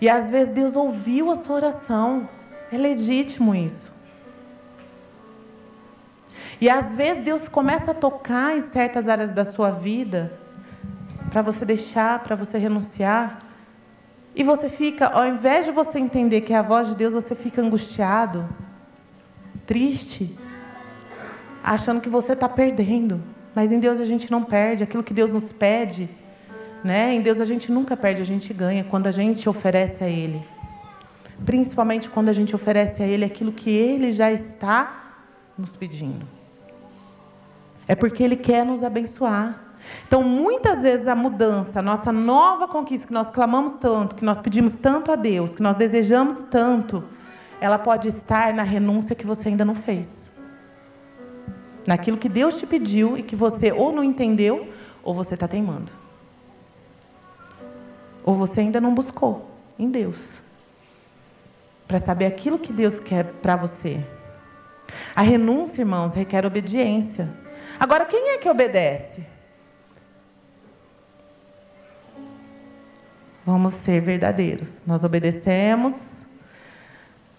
[0.00, 2.28] E às vezes Deus ouviu a sua oração,
[2.70, 3.87] é legítimo isso.
[6.60, 10.32] E às vezes Deus começa a tocar em certas áreas da sua vida
[11.30, 13.40] para você deixar, para você renunciar.
[14.34, 17.34] E você fica, ao invés de você entender que é a voz de Deus, você
[17.34, 18.48] fica angustiado,
[19.66, 20.36] triste,
[21.62, 23.20] achando que você está perdendo.
[23.54, 24.82] Mas em Deus a gente não perde.
[24.82, 26.08] Aquilo que Deus nos pede,
[26.82, 27.14] né?
[27.14, 30.42] Em Deus a gente nunca perde, a gente ganha quando a gente oferece a Ele.
[31.44, 35.14] Principalmente quando a gente oferece a Ele aquilo que Ele já está
[35.56, 36.37] nos pedindo.
[37.88, 39.58] É porque Ele quer nos abençoar.
[40.06, 44.40] Então, muitas vezes a mudança, a nossa nova conquista, que nós clamamos tanto, que nós
[44.40, 47.02] pedimos tanto a Deus, que nós desejamos tanto,
[47.60, 50.30] ela pode estar na renúncia que você ainda não fez.
[51.86, 54.70] Naquilo que Deus te pediu e que você ou não entendeu,
[55.02, 55.90] ou você está teimando.
[58.22, 60.38] Ou você ainda não buscou em Deus.
[61.86, 64.04] Para saber aquilo que Deus quer para você.
[65.16, 67.28] A renúncia, irmãos, requer obediência.
[67.78, 69.24] Agora, quem é que obedece?
[73.46, 74.82] Vamos ser verdadeiros.
[74.86, 76.24] Nós obedecemos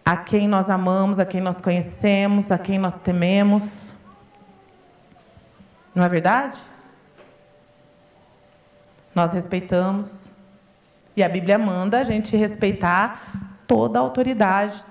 [0.04, 3.63] a quem nós amamos, a quem nós conhecemos, a quem nós tememos.
[5.93, 6.58] Não é verdade?
[9.13, 10.28] Nós respeitamos.
[11.15, 14.84] E a Bíblia manda a gente respeitar toda a autoridade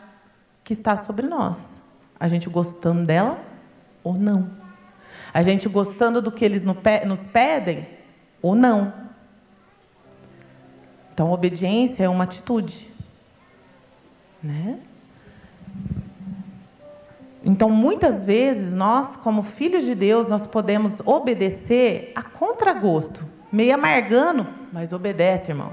[0.62, 1.80] que está sobre nós.
[2.20, 3.40] A gente gostando dela
[4.04, 4.67] ou não.
[5.32, 7.86] A gente gostando do que eles nos pedem
[8.40, 8.92] ou não.
[11.12, 12.88] Então, obediência é uma atitude.
[14.42, 14.78] Né?
[17.44, 24.46] Então, muitas vezes, nós, como filhos de Deus, nós podemos obedecer a contragosto, meio amargando,
[24.72, 25.72] mas obedece, irmão.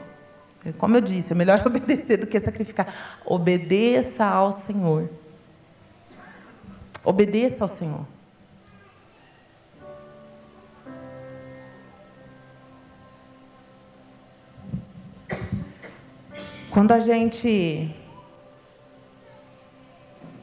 [0.78, 3.20] Como eu disse, é melhor obedecer do que sacrificar.
[3.26, 5.10] Obedeça ao Senhor.
[7.04, 8.15] Obedeça ao Senhor.
[16.76, 17.96] Quando a gente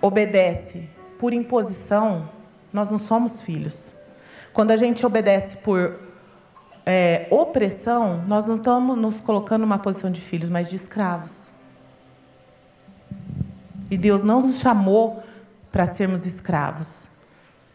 [0.00, 2.26] obedece por imposição,
[2.72, 3.92] nós não somos filhos.
[4.54, 6.00] Quando a gente obedece por
[6.86, 11.50] é, opressão, nós não estamos nos colocando numa posição de filhos, mas de escravos.
[13.90, 15.22] E Deus não nos chamou
[15.70, 16.88] para sermos escravos.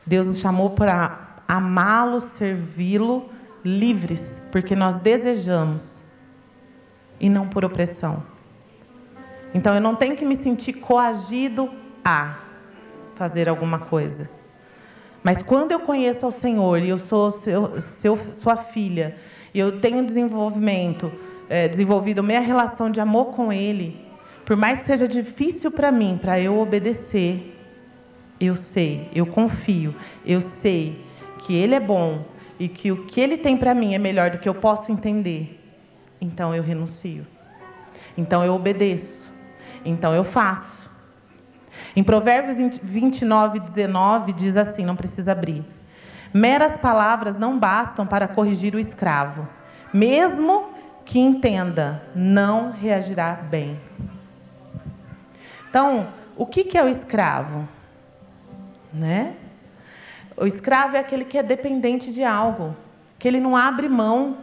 [0.04, 3.30] Deus nos chamou para amá-lo, servi-lo,
[3.64, 5.84] livres, porque nós desejamos,
[7.20, 8.36] e não por opressão.
[9.54, 11.72] Então eu não tenho que me sentir coagido
[12.04, 12.40] a
[13.16, 14.30] fazer alguma coisa.
[15.24, 19.16] Mas quando eu conheço ao Senhor e eu sou seu, seu, sua filha,
[19.54, 21.12] e eu tenho desenvolvimento,
[21.50, 24.00] é, desenvolvido minha relação de amor com Ele,
[24.46, 27.56] por mais que seja difícil para mim, para eu obedecer,
[28.40, 29.96] eu sei, eu confio,
[30.26, 31.04] eu sei
[31.40, 32.24] que Ele é bom,
[32.60, 35.60] e que o que ele tem para mim é melhor do que eu posso entender,
[36.20, 37.26] então eu renuncio.
[38.18, 39.27] Então eu obedeço.
[39.84, 40.90] Então eu faço.
[41.96, 45.66] Em Provérbios 29, 19 diz assim: não precisa abrir.
[46.34, 49.48] Meras palavras não bastam para corrigir o escravo.
[49.94, 50.70] Mesmo
[51.06, 53.80] que entenda, não reagirá bem.
[55.70, 57.68] Então, o que é o escravo?
[58.94, 59.36] Né?
[60.36, 62.76] O escravo é aquele que é dependente de algo,
[63.18, 64.38] que ele não abre mão.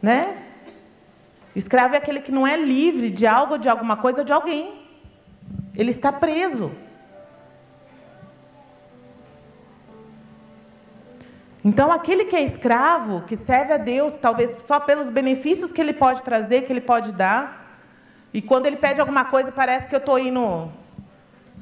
[0.00, 0.43] Né?
[1.54, 4.82] Escravo é aquele que não é livre de algo, de alguma coisa de alguém.
[5.74, 6.72] Ele está preso.
[11.64, 15.94] Então, aquele que é escravo, que serve a Deus, talvez só pelos benefícios que ele
[15.94, 17.80] pode trazer, que ele pode dar,
[18.34, 20.70] e quando ele pede alguma coisa, parece que eu estou indo,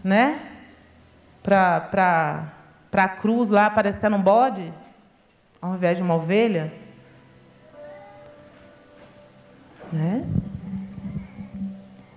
[0.03, 0.41] né,
[1.43, 2.51] para
[2.93, 4.73] a cruz lá, parecendo um bode,
[5.61, 6.73] ao invés de uma ovelha.
[9.93, 10.25] Né?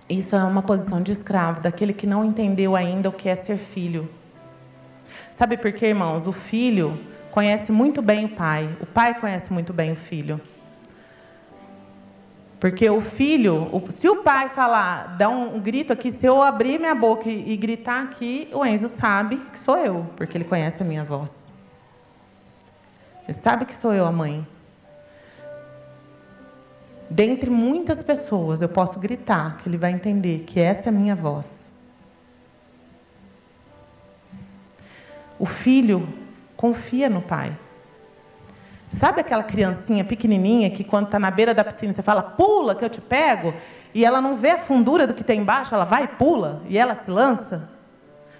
[0.08, 3.58] Isso é uma posição de escravo, daquele que não entendeu ainda o que é ser
[3.58, 4.08] filho.
[5.32, 6.26] Sabe por quê, irmãos?
[6.26, 6.98] O filho
[7.30, 8.74] conhece muito bem o pai.
[8.80, 10.40] O pai conhece muito bem o filho.
[12.58, 16.94] Porque o filho, se o pai falar, dá um, grito aqui, se eu abrir minha
[16.94, 20.86] boca e, e gritar aqui, o Enzo sabe que sou eu, porque ele conhece a
[20.86, 21.52] minha voz.
[23.24, 24.46] Ele sabe que sou eu a mãe.
[27.08, 31.14] Dentre muitas pessoas, eu posso gritar, que ele vai entender que essa é a minha
[31.14, 31.70] voz.
[35.38, 36.08] O filho
[36.56, 37.56] confia no pai.
[38.92, 42.84] Sabe aquela criancinha pequenininha que quando está na beira da piscina você fala, pula que
[42.84, 43.54] eu te pego,
[43.94, 46.78] e ela não vê a fundura do que tem embaixo, ela vai e pula, e
[46.78, 47.68] ela se lança?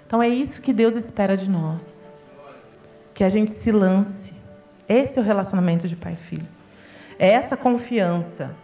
[0.06, 2.06] Então é isso que Deus espera de nós.
[3.12, 4.32] Que a gente se lance.
[4.88, 6.55] Esse é o relacionamento de pai e filho.
[7.18, 8.54] É essa confiança.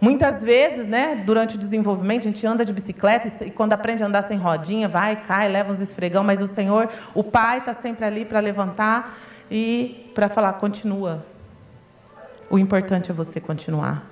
[0.00, 4.06] Muitas vezes, né, durante o desenvolvimento, a gente anda de bicicleta e, quando aprende a
[4.06, 8.04] andar sem rodinha, vai, cai, leva uns esfregão, mas o Senhor, o Pai está sempre
[8.04, 9.18] ali para levantar
[9.50, 11.24] e para falar, continua.
[12.50, 14.04] O importante é você continuar.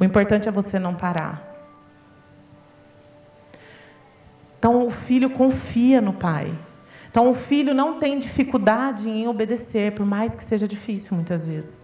[0.00, 1.44] O importante é você não parar.
[4.58, 6.52] Então o filho confia no pai.
[7.18, 11.82] Então o filho não tem dificuldade em obedecer, por mais que seja difícil muitas vezes.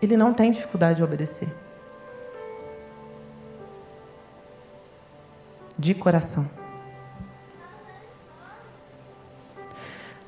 [0.00, 1.54] Ele não tem dificuldade de obedecer.
[5.78, 6.48] De coração.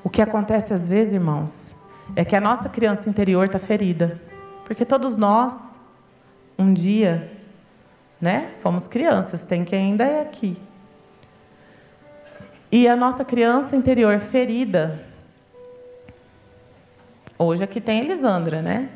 [0.03, 1.71] O que acontece às vezes, irmãos,
[2.15, 4.21] é que a nossa criança interior está ferida.
[4.63, 5.55] Porque todos nós,
[6.55, 7.31] um dia,
[8.21, 10.68] né, fomos crianças, tem quem ainda é aqui.
[12.71, 15.03] E a nossa criança interior ferida,
[17.37, 18.89] hoje aqui tem Elisandra, né?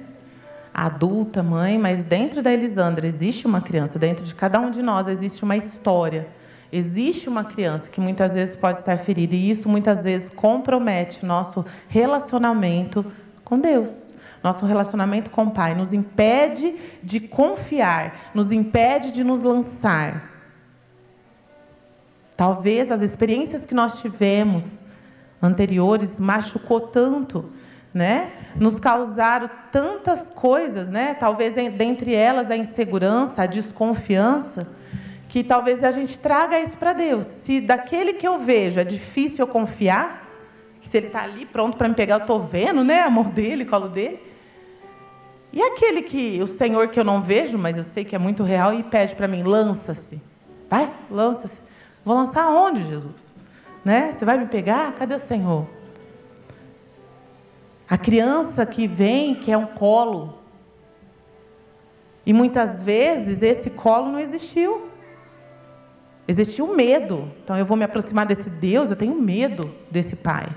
[0.74, 5.08] adulta, mãe, mas dentro da Elisandra existe uma criança, dentro de cada um de nós
[5.08, 6.28] existe uma história.
[6.72, 11.64] Existe uma criança que muitas vezes pode estar ferida e isso muitas vezes compromete nosso
[11.88, 13.06] relacionamento
[13.44, 14.12] com Deus.
[14.42, 20.33] Nosso relacionamento com o Pai nos impede de confiar, nos impede de nos lançar.
[22.36, 24.84] Talvez as experiências que nós tivemos
[25.42, 27.52] anteriores machucou tanto
[27.94, 28.32] né?
[28.56, 31.14] Nos causaram tantas coisas, né?
[31.14, 34.68] Talvez dentre elas a insegurança, a desconfiança,
[35.30, 37.28] que talvez a gente traga isso para Deus.
[37.28, 40.28] Se daquele que eu vejo é difícil eu confiar,
[40.82, 43.02] se ele está ali pronto para me pegar, eu estou vendo, né?
[43.02, 44.20] Amor dele, colo dele.
[45.52, 48.42] E aquele que o Senhor que eu não vejo, mas eu sei que é muito
[48.42, 50.20] real e pede para mim, lança-se.
[50.68, 51.62] Vai, lança-se.
[52.04, 53.34] Vou lançar aonde, Jesus?
[53.84, 54.12] Né?
[54.12, 54.93] Você vai me pegar?
[54.93, 55.68] Cadê o Senhor?
[57.89, 60.39] A criança que vem quer um colo.
[62.26, 64.89] E muitas vezes esse colo não existiu.
[66.28, 67.30] Existiu medo.
[67.43, 70.47] Então eu vou me aproximar desse Deus, eu tenho medo desse pai.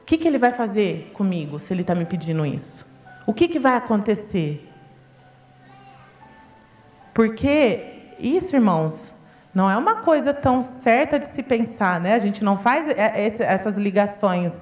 [0.00, 2.86] O que, que ele vai fazer comigo se ele está me pedindo isso?
[3.26, 4.68] O que, que vai acontecer?
[7.12, 9.10] Porque isso, irmãos,
[9.54, 12.14] não é uma coisa tão certa de se pensar, né?
[12.14, 14.52] A gente não faz essas ligações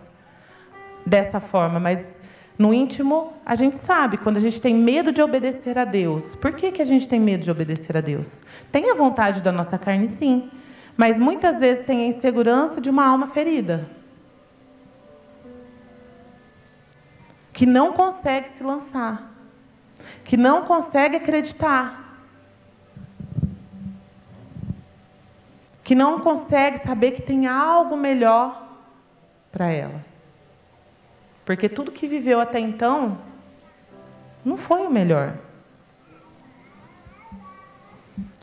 [1.06, 2.20] dessa forma, mas
[2.58, 6.36] no íntimo a gente sabe, quando a gente tem medo de obedecer a Deus.
[6.36, 8.42] Por que, que a gente tem medo de obedecer a Deus?
[8.70, 10.50] Tem a vontade da nossa carne, sim,
[10.94, 13.88] mas muitas vezes tem a insegurança de uma alma ferida.
[17.50, 19.32] Que não consegue se lançar,
[20.24, 22.01] que não consegue acreditar.
[25.82, 28.68] Que não consegue saber que tem algo melhor
[29.50, 30.04] para ela.
[31.44, 33.18] Porque tudo que viveu até então
[34.44, 35.36] não foi o melhor.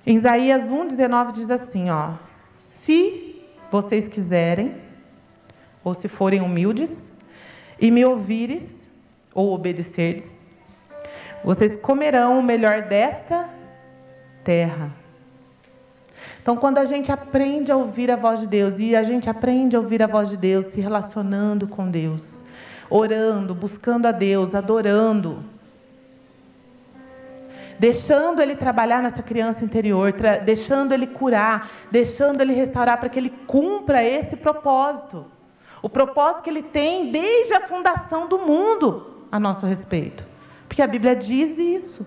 [0.06, 2.14] Em Isaías 1,19 diz assim: ó,
[2.60, 4.76] se vocês quiserem,
[5.84, 7.10] ou se forem humildes,
[7.80, 8.88] e me ouvires,
[9.34, 10.42] ou obedecerdes,
[11.44, 13.50] vocês comerão o melhor desta
[14.44, 14.92] terra.
[16.50, 19.76] Então, quando a gente aprende a ouvir a voz de Deus, e a gente aprende
[19.76, 22.44] a ouvir a voz de Deus se relacionando com Deus,
[22.90, 25.44] orando, buscando a Deus, adorando,
[27.78, 30.12] deixando Ele trabalhar nessa criança interior,
[30.44, 35.28] deixando Ele curar, deixando Ele restaurar para que Ele cumpra esse propósito.
[35.84, 40.26] O propósito que Ele tem desde a fundação do mundo a nosso respeito.
[40.68, 42.04] Porque a Bíblia diz isso.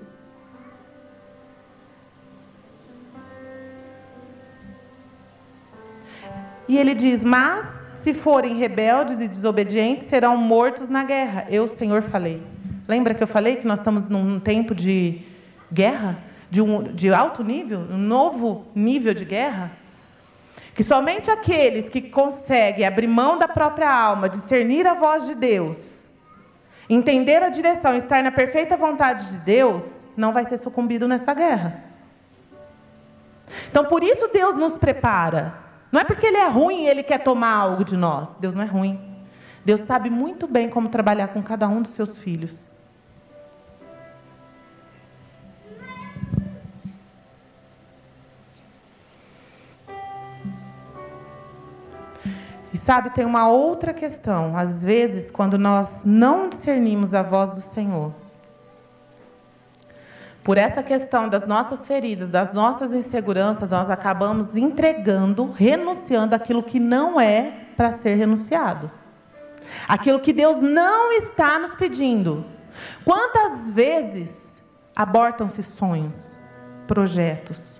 [6.69, 7.67] E ele diz: Mas
[8.03, 11.47] se forem rebeldes e desobedientes, serão mortos na guerra.
[11.49, 12.43] Eu, Senhor, falei.
[12.89, 15.23] Lembra que eu falei que nós estamos num tempo de
[15.73, 16.19] guerra,
[16.51, 19.71] de, um, de alto nível, um novo nível de guerra,
[20.75, 25.79] que somente aqueles que conseguem abrir mão da própria alma, discernir a voz de Deus,
[26.89, 29.85] entender a direção, estar na perfeita vontade de Deus,
[30.17, 31.85] não vai ser sucumbido nessa guerra.
[33.71, 35.55] Então, por isso Deus nos prepara.
[35.93, 38.34] Não é porque Ele é ruim e Ele quer tomar algo de nós.
[38.40, 38.99] Deus não é ruim.
[39.62, 42.68] Deus sabe muito bem como trabalhar com cada um dos seus filhos.
[52.72, 54.57] E sabe, tem uma outra questão.
[54.57, 58.14] Às vezes, quando nós não discernimos a voz do Senhor,
[60.45, 66.80] por essa questão das nossas feridas, das nossas inseguranças, nós acabamos entregando, renunciando aquilo que
[66.80, 68.90] não é para ser renunciado.
[69.86, 72.45] Aquilo que Deus não está nos pedindo.
[73.05, 74.61] Quantas vezes
[74.95, 76.36] abortam-se sonhos,
[76.86, 77.72] projetos,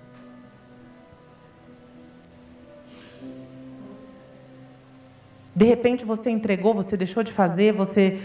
[5.55, 8.21] De repente você entregou, você deixou de fazer, você.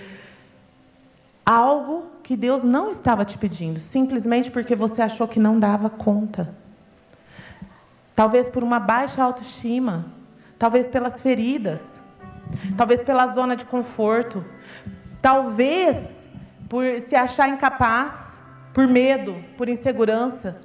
[1.45, 6.55] Algo que Deus não estava te pedindo, simplesmente porque você achou que não dava conta.
[8.15, 10.05] Talvez por uma baixa autoestima,
[10.59, 11.99] talvez pelas feridas,
[12.77, 14.45] talvez pela zona de conforto,
[15.23, 15.97] talvez
[16.69, 18.37] por se achar incapaz,
[18.75, 20.61] por medo, por insegurança,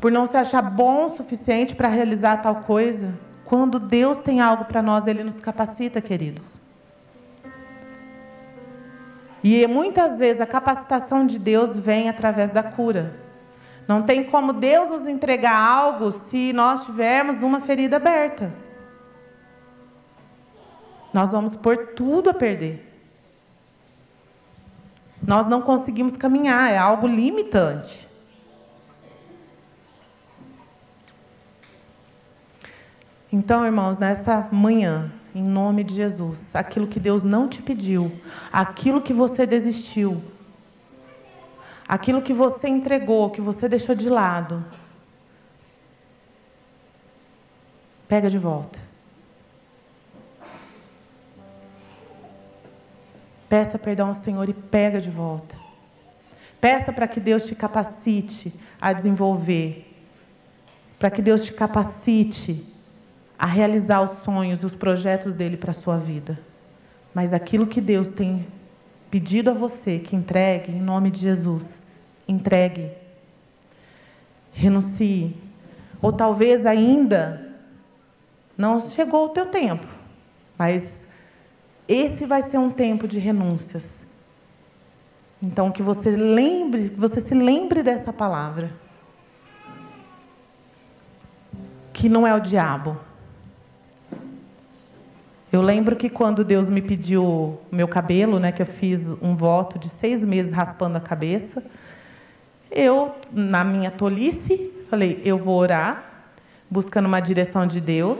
[0.00, 3.12] por não se achar bom o suficiente para realizar tal coisa.
[3.44, 6.61] Quando Deus tem algo para nós, Ele nos capacita, queridos.
[9.42, 13.14] E muitas vezes a capacitação de Deus vem através da cura.
[13.88, 18.52] Não tem como Deus nos entregar algo se nós tivermos uma ferida aberta.
[21.12, 22.88] Nós vamos pôr tudo a perder.
[25.20, 28.08] Nós não conseguimos caminhar, é algo limitante.
[33.32, 38.12] Então, irmãos, nessa manhã, em nome de Jesus, aquilo que Deus não te pediu,
[38.52, 40.22] aquilo que você desistiu,
[41.88, 44.64] aquilo que você entregou, que você deixou de lado,
[48.06, 48.78] pega de volta.
[53.48, 55.54] Peça perdão ao Senhor e pega de volta.
[56.60, 59.94] Peça para que Deus te capacite a desenvolver,
[60.98, 62.71] para que Deus te capacite
[63.38, 66.38] a realizar os sonhos e os projetos dele para a sua vida.
[67.14, 68.46] Mas aquilo que Deus tem
[69.10, 71.84] pedido a você que entregue, em nome de Jesus,
[72.26, 72.90] entregue.
[74.52, 75.36] Renuncie.
[76.00, 77.56] Ou talvez ainda
[78.56, 79.86] não chegou o teu tempo,
[80.58, 81.06] mas
[81.88, 84.06] esse vai ser um tempo de renúncias.
[85.42, 88.70] Então que você lembre, você se lembre dessa palavra.
[91.92, 92.98] Que não é o diabo,
[95.52, 99.78] eu lembro que quando Deus me pediu meu cabelo, né, que eu fiz um voto
[99.78, 101.62] de seis meses raspando a cabeça,
[102.70, 106.30] eu, na minha tolice, falei: eu vou orar,
[106.70, 108.18] buscando uma direção de Deus.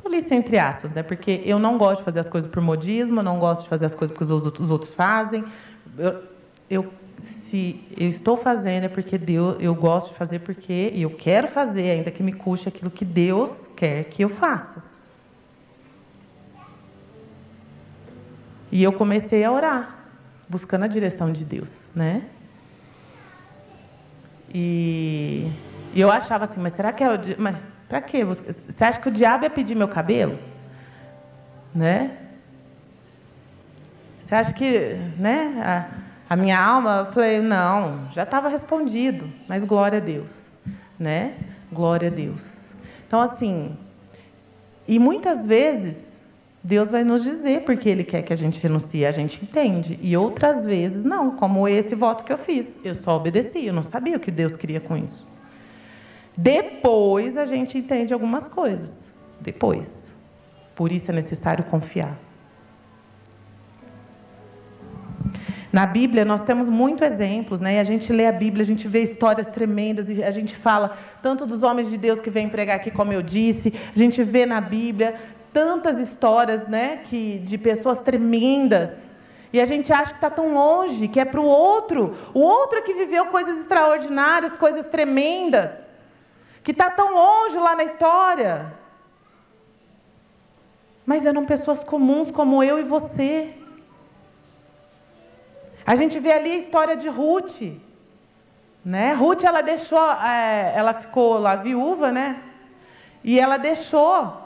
[0.00, 1.02] Tolice entre aspas, né?
[1.02, 3.94] Porque eu não gosto de fazer as coisas por modismo, não gosto de fazer as
[3.94, 5.44] coisas porque os outros fazem.
[5.98, 6.22] Eu,
[6.70, 11.48] eu, se eu estou fazendo é porque Deus, eu gosto de fazer porque eu quero
[11.48, 14.91] fazer, ainda que me custe aquilo que Deus quer que eu faça.
[18.72, 19.98] E eu comecei a orar,
[20.48, 22.22] buscando a direção de Deus, né?
[24.52, 25.52] E
[25.94, 27.18] E eu achava assim, mas será que é o.
[27.38, 27.56] Mas
[27.88, 28.24] para quê?
[28.24, 30.38] Você acha que o diabo ia pedir meu cabelo?
[31.74, 32.16] Né?
[34.20, 35.60] Você acha que, né?
[35.62, 40.50] A, a minha alma, eu falei, não, já estava respondido, mas glória a Deus,
[40.98, 41.34] né?
[41.70, 42.70] Glória a Deus.
[43.06, 43.76] Então, assim,
[44.88, 46.11] e muitas vezes
[46.64, 49.98] Deus vai nos dizer porque Ele quer que a gente renuncie, a gente entende.
[50.00, 52.78] E outras vezes não, como esse voto que eu fiz.
[52.84, 55.26] Eu só obedeci, eu não sabia o que Deus queria com isso.
[56.36, 59.08] Depois a gente entende algumas coisas.
[59.40, 60.08] Depois.
[60.76, 62.16] Por isso é necessário confiar.
[65.72, 67.76] Na Bíblia nós temos muitos exemplos, né?
[67.76, 70.96] E a gente lê a Bíblia, a gente vê histórias tremendas e a gente fala
[71.22, 74.44] tanto dos homens de Deus que vêm pregar aqui, como eu disse, a gente vê
[74.44, 75.14] na Bíblia
[75.52, 78.90] tantas histórias, né, que de pessoas tremendas.
[79.52, 82.82] E a gente acha que está tão longe, que é para o outro, o outro
[82.82, 85.70] que viveu coisas extraordinárias, coisas tremendas,
[86.64, 88.72] que está tão longe lá na história.
[91.04, 93.54] Mas eram pessoas comuns como eu e você.
[95.84, 97.60] A gente vê ali a história de Ruth.
[98.84, 99.12] Né?
[99.12, 102.40] Ruth, ela deixou, é, ela ficou lá viúva, né?
[103.22, 104.41] E ela deixou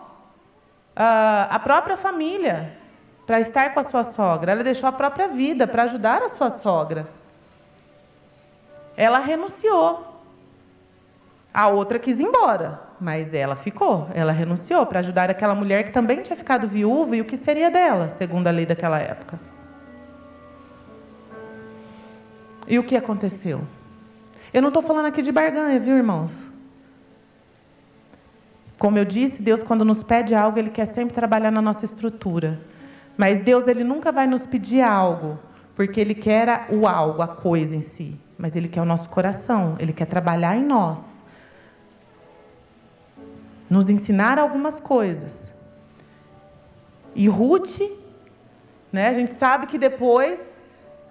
[0.96, 2.72] a própria família
[3.26, 4.52] para estar com a sua sogra.
[4.52, 7.06] Ela deixou a própria vida para ajudar a sua sogra.
[8.96, 10.14] Ela renunciou.
[11.52, 14.08] A outra quis ir embora, mas ela ficou.
[14.14, 17.70] Ela renunciou para ajudar aquela mulher que também tinha ficado viúva e o que seria
[17.70, 19.38] dela, segundo a lei daquela época.
[22.68, 23.62] E o que aconteceu?
[24.52, 26.55] Eu não estou falando aqui de barganha, viu, irmãos?
[28.78, 32.60] Como eu disse, Deus, quando nos pede algo, Ele quer sempre trabalhar na nossa estrutura.
[33.16, 35.38] Mas Deus, Ele nunca vai nos pedir algo,
[35.74, 38.18] porque Ele quer o algo, a coisa em si.
[38.36, 41.00] Mas Ele quer o nosso coração, Ele quer trabalhar em nós.
[43.68, 45.52] Nos ensinar algumas coisas.
[47.14, 47.80] E Ruth,
[48.92, 50.38] né, a gente sabe que depois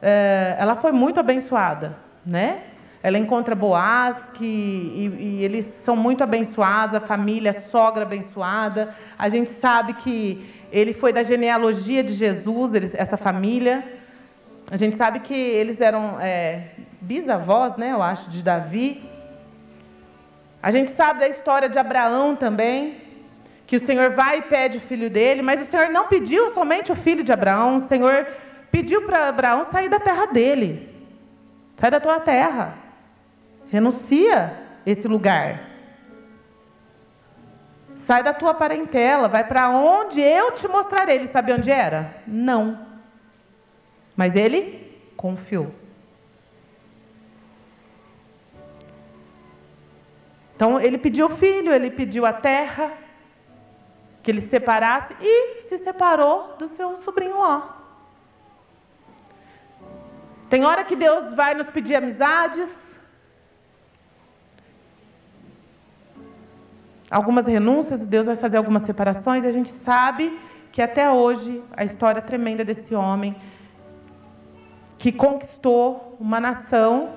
[0.01, 2.61] é, ela foi muito abençoada, né?
[3.05, 8.95] Ela encontra Boaz, que, e, e, eles são muito abençoados, a família, a sogra abençoada.
[9.15, 13.83] A gente sabe que ele foi da genealogia de Jesus, eles, essa família.
[14.71, 19.07] A gente sabe que eles eram é, bisavós, né, eu acho, de Davi.
[20.59, 22.97] A gente sabe da história de Abraão também,
[23.67, 26.91] que o Senhor vai e pede o filho dele, mas o Senhor não pediu somente
[26.91, 28.25] o filho de Abraão, o Senhor
[28.71, 30.89] pediu para Abraão sair da terra dele.
[31.77, 32.83] Sai da tua terra.
[33.69, 34.53] Renuncia
[34.85, 35.69] esse lugar.
[37.95, 41.15] Sai da tua parentela, vai para onde eu te mostrarei.
[41.15, 42.21] Ele sabe onde era?
[42.27, 42.85] Não.
[44.15, 45.73] Mas ele confiou.
[50.55, 52.93] Então ele pediu o filho, ele pediu a terra,
[54.23, 57.61] que ele se separasse e se separou do seu sobrinho Ló.
[60.49, 62.69] Tem hora que Deus vai nos pedir amizades,
[67.09, 70.37] algumas renúncias, Deus vai fazer algumas separações, e a gente sabe
[70.71, 73.35] que até hoje a história tremenda desse homem
[74.97, 77.13] que conquistou uma nação,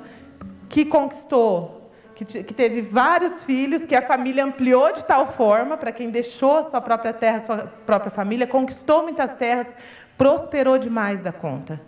[0.68, 5.92] que conquistou, que, que teve vários filhos, que a família ampliou de tal forma, para
[5.92, 9.74] quem deixou a sua própria terra, sua própria família, conquistou muitas terras,
[10.16, 11.80] prosperou demais da conta.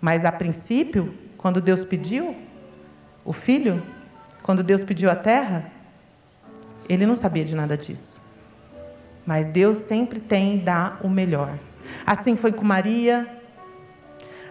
[0.00, 2.36] Mas a princípio, quando Deus pediu
[3.24, 3.82] o filho,
[4.42, 5.72] quando Deus pediu a terra,
[6.88, 8.20] ele não sabia de nada disso.
[9.26, 11.58] Mas Deus sempre tem dar o melhor.
[12.06, 13.26] Assim foi com Maria,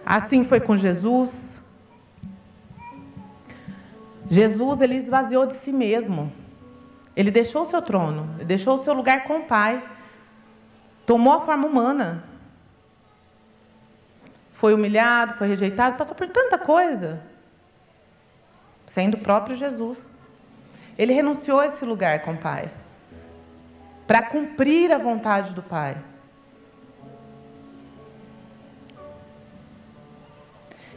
[0.04, 1.60] assim foi com Jesus.
[4.28, 6.32] Jesus ele esvaziou de si mesmo.
[7.16, 9.82] Ele deixou o seu trono, deixou o seu lugar com o Pai.
[11.06, 12.24] Tomou a forma humana
[14.64, 17.20] foi humilhado, foi rejeitado, passou por tanta coisa,
[18.86, 20.13] sendo o próprio Jesus.
[20.96, 22.70] Ele renunciou a esse lugar com o Pai,
[24.06, 25.96] para cumprir a vontade do Pai.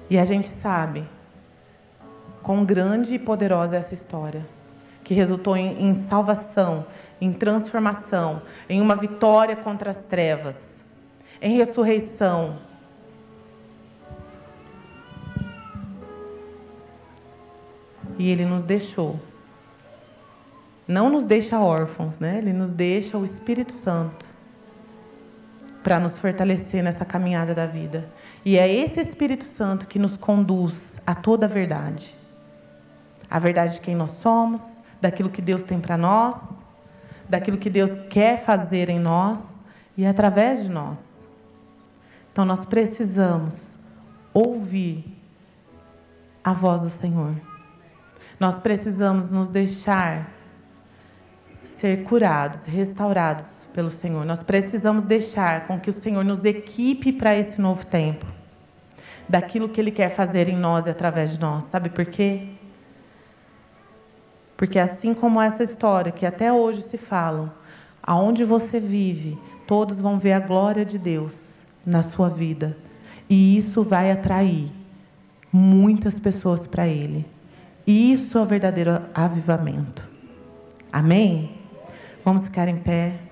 [0.09, 1.07] E a gente sabe
[2.41, 4.45] quão grande e poderosa é essa história,
[5.03, 6.85] que resultou em, em salvação,
[7.19, 10.81] em transformação, em uma vitória contra as trevas,
[11.41, 12.57] em ressurreição,
[18.17, 19.19] e ele nos deixou.
[20.87, 22.37] Não nos deixa órfãos, né?
[22.37, 24.25] Ele nos deixa o Espírito Santo
[25.83, 28.09] para nos fortalecer nessa caminhada da vida.
[28.45, 32.15] E é esse Espírito Santo que nos conduz a toda a verdade.
[33.29, 34.61] a verdade de quem nós somos,
[35.01, 36.35] daquilo que Deus tem para nós,
[37.27, 39.61] daquilo que Deus quer fazer em nós
[39.97, 40.99] e através de nós.
[42.31, 43.75] Então nós precisamos
[44.33, 45.03] ouvir
[46.43, 47.35] a voz do Senhor.
[48.39, 50.29] Nós precisamos nos deixar
[51.77, 54.25] ser curados, restaurados pelo Senhor.
[54.25, 58.25] Nós precisamos deixar com que o Senhor nos equipe para esse novo tempo.
[59.29, 61.65] Daquilo que Ele quer fazer em nós e através de nós.
[61.65, 62.47] Sabe por quê?
[64.55, 67.51] Porque assim como essa história que até hoje se falam,
[68.01, 71.33] aonde você vive, todos vão ver a glória de Deus
[71.85, 72.75] na sua vida.
[73.29, 74.71] E isso vai atrair
[75.53, 77.23] muitas pessoas para Ele.
[77.85, 80.03] Isso é o verdadeiro avivamento.
[80.91, 81.56] Amém?
[82.27, 83.26] Vamos ficar em pé.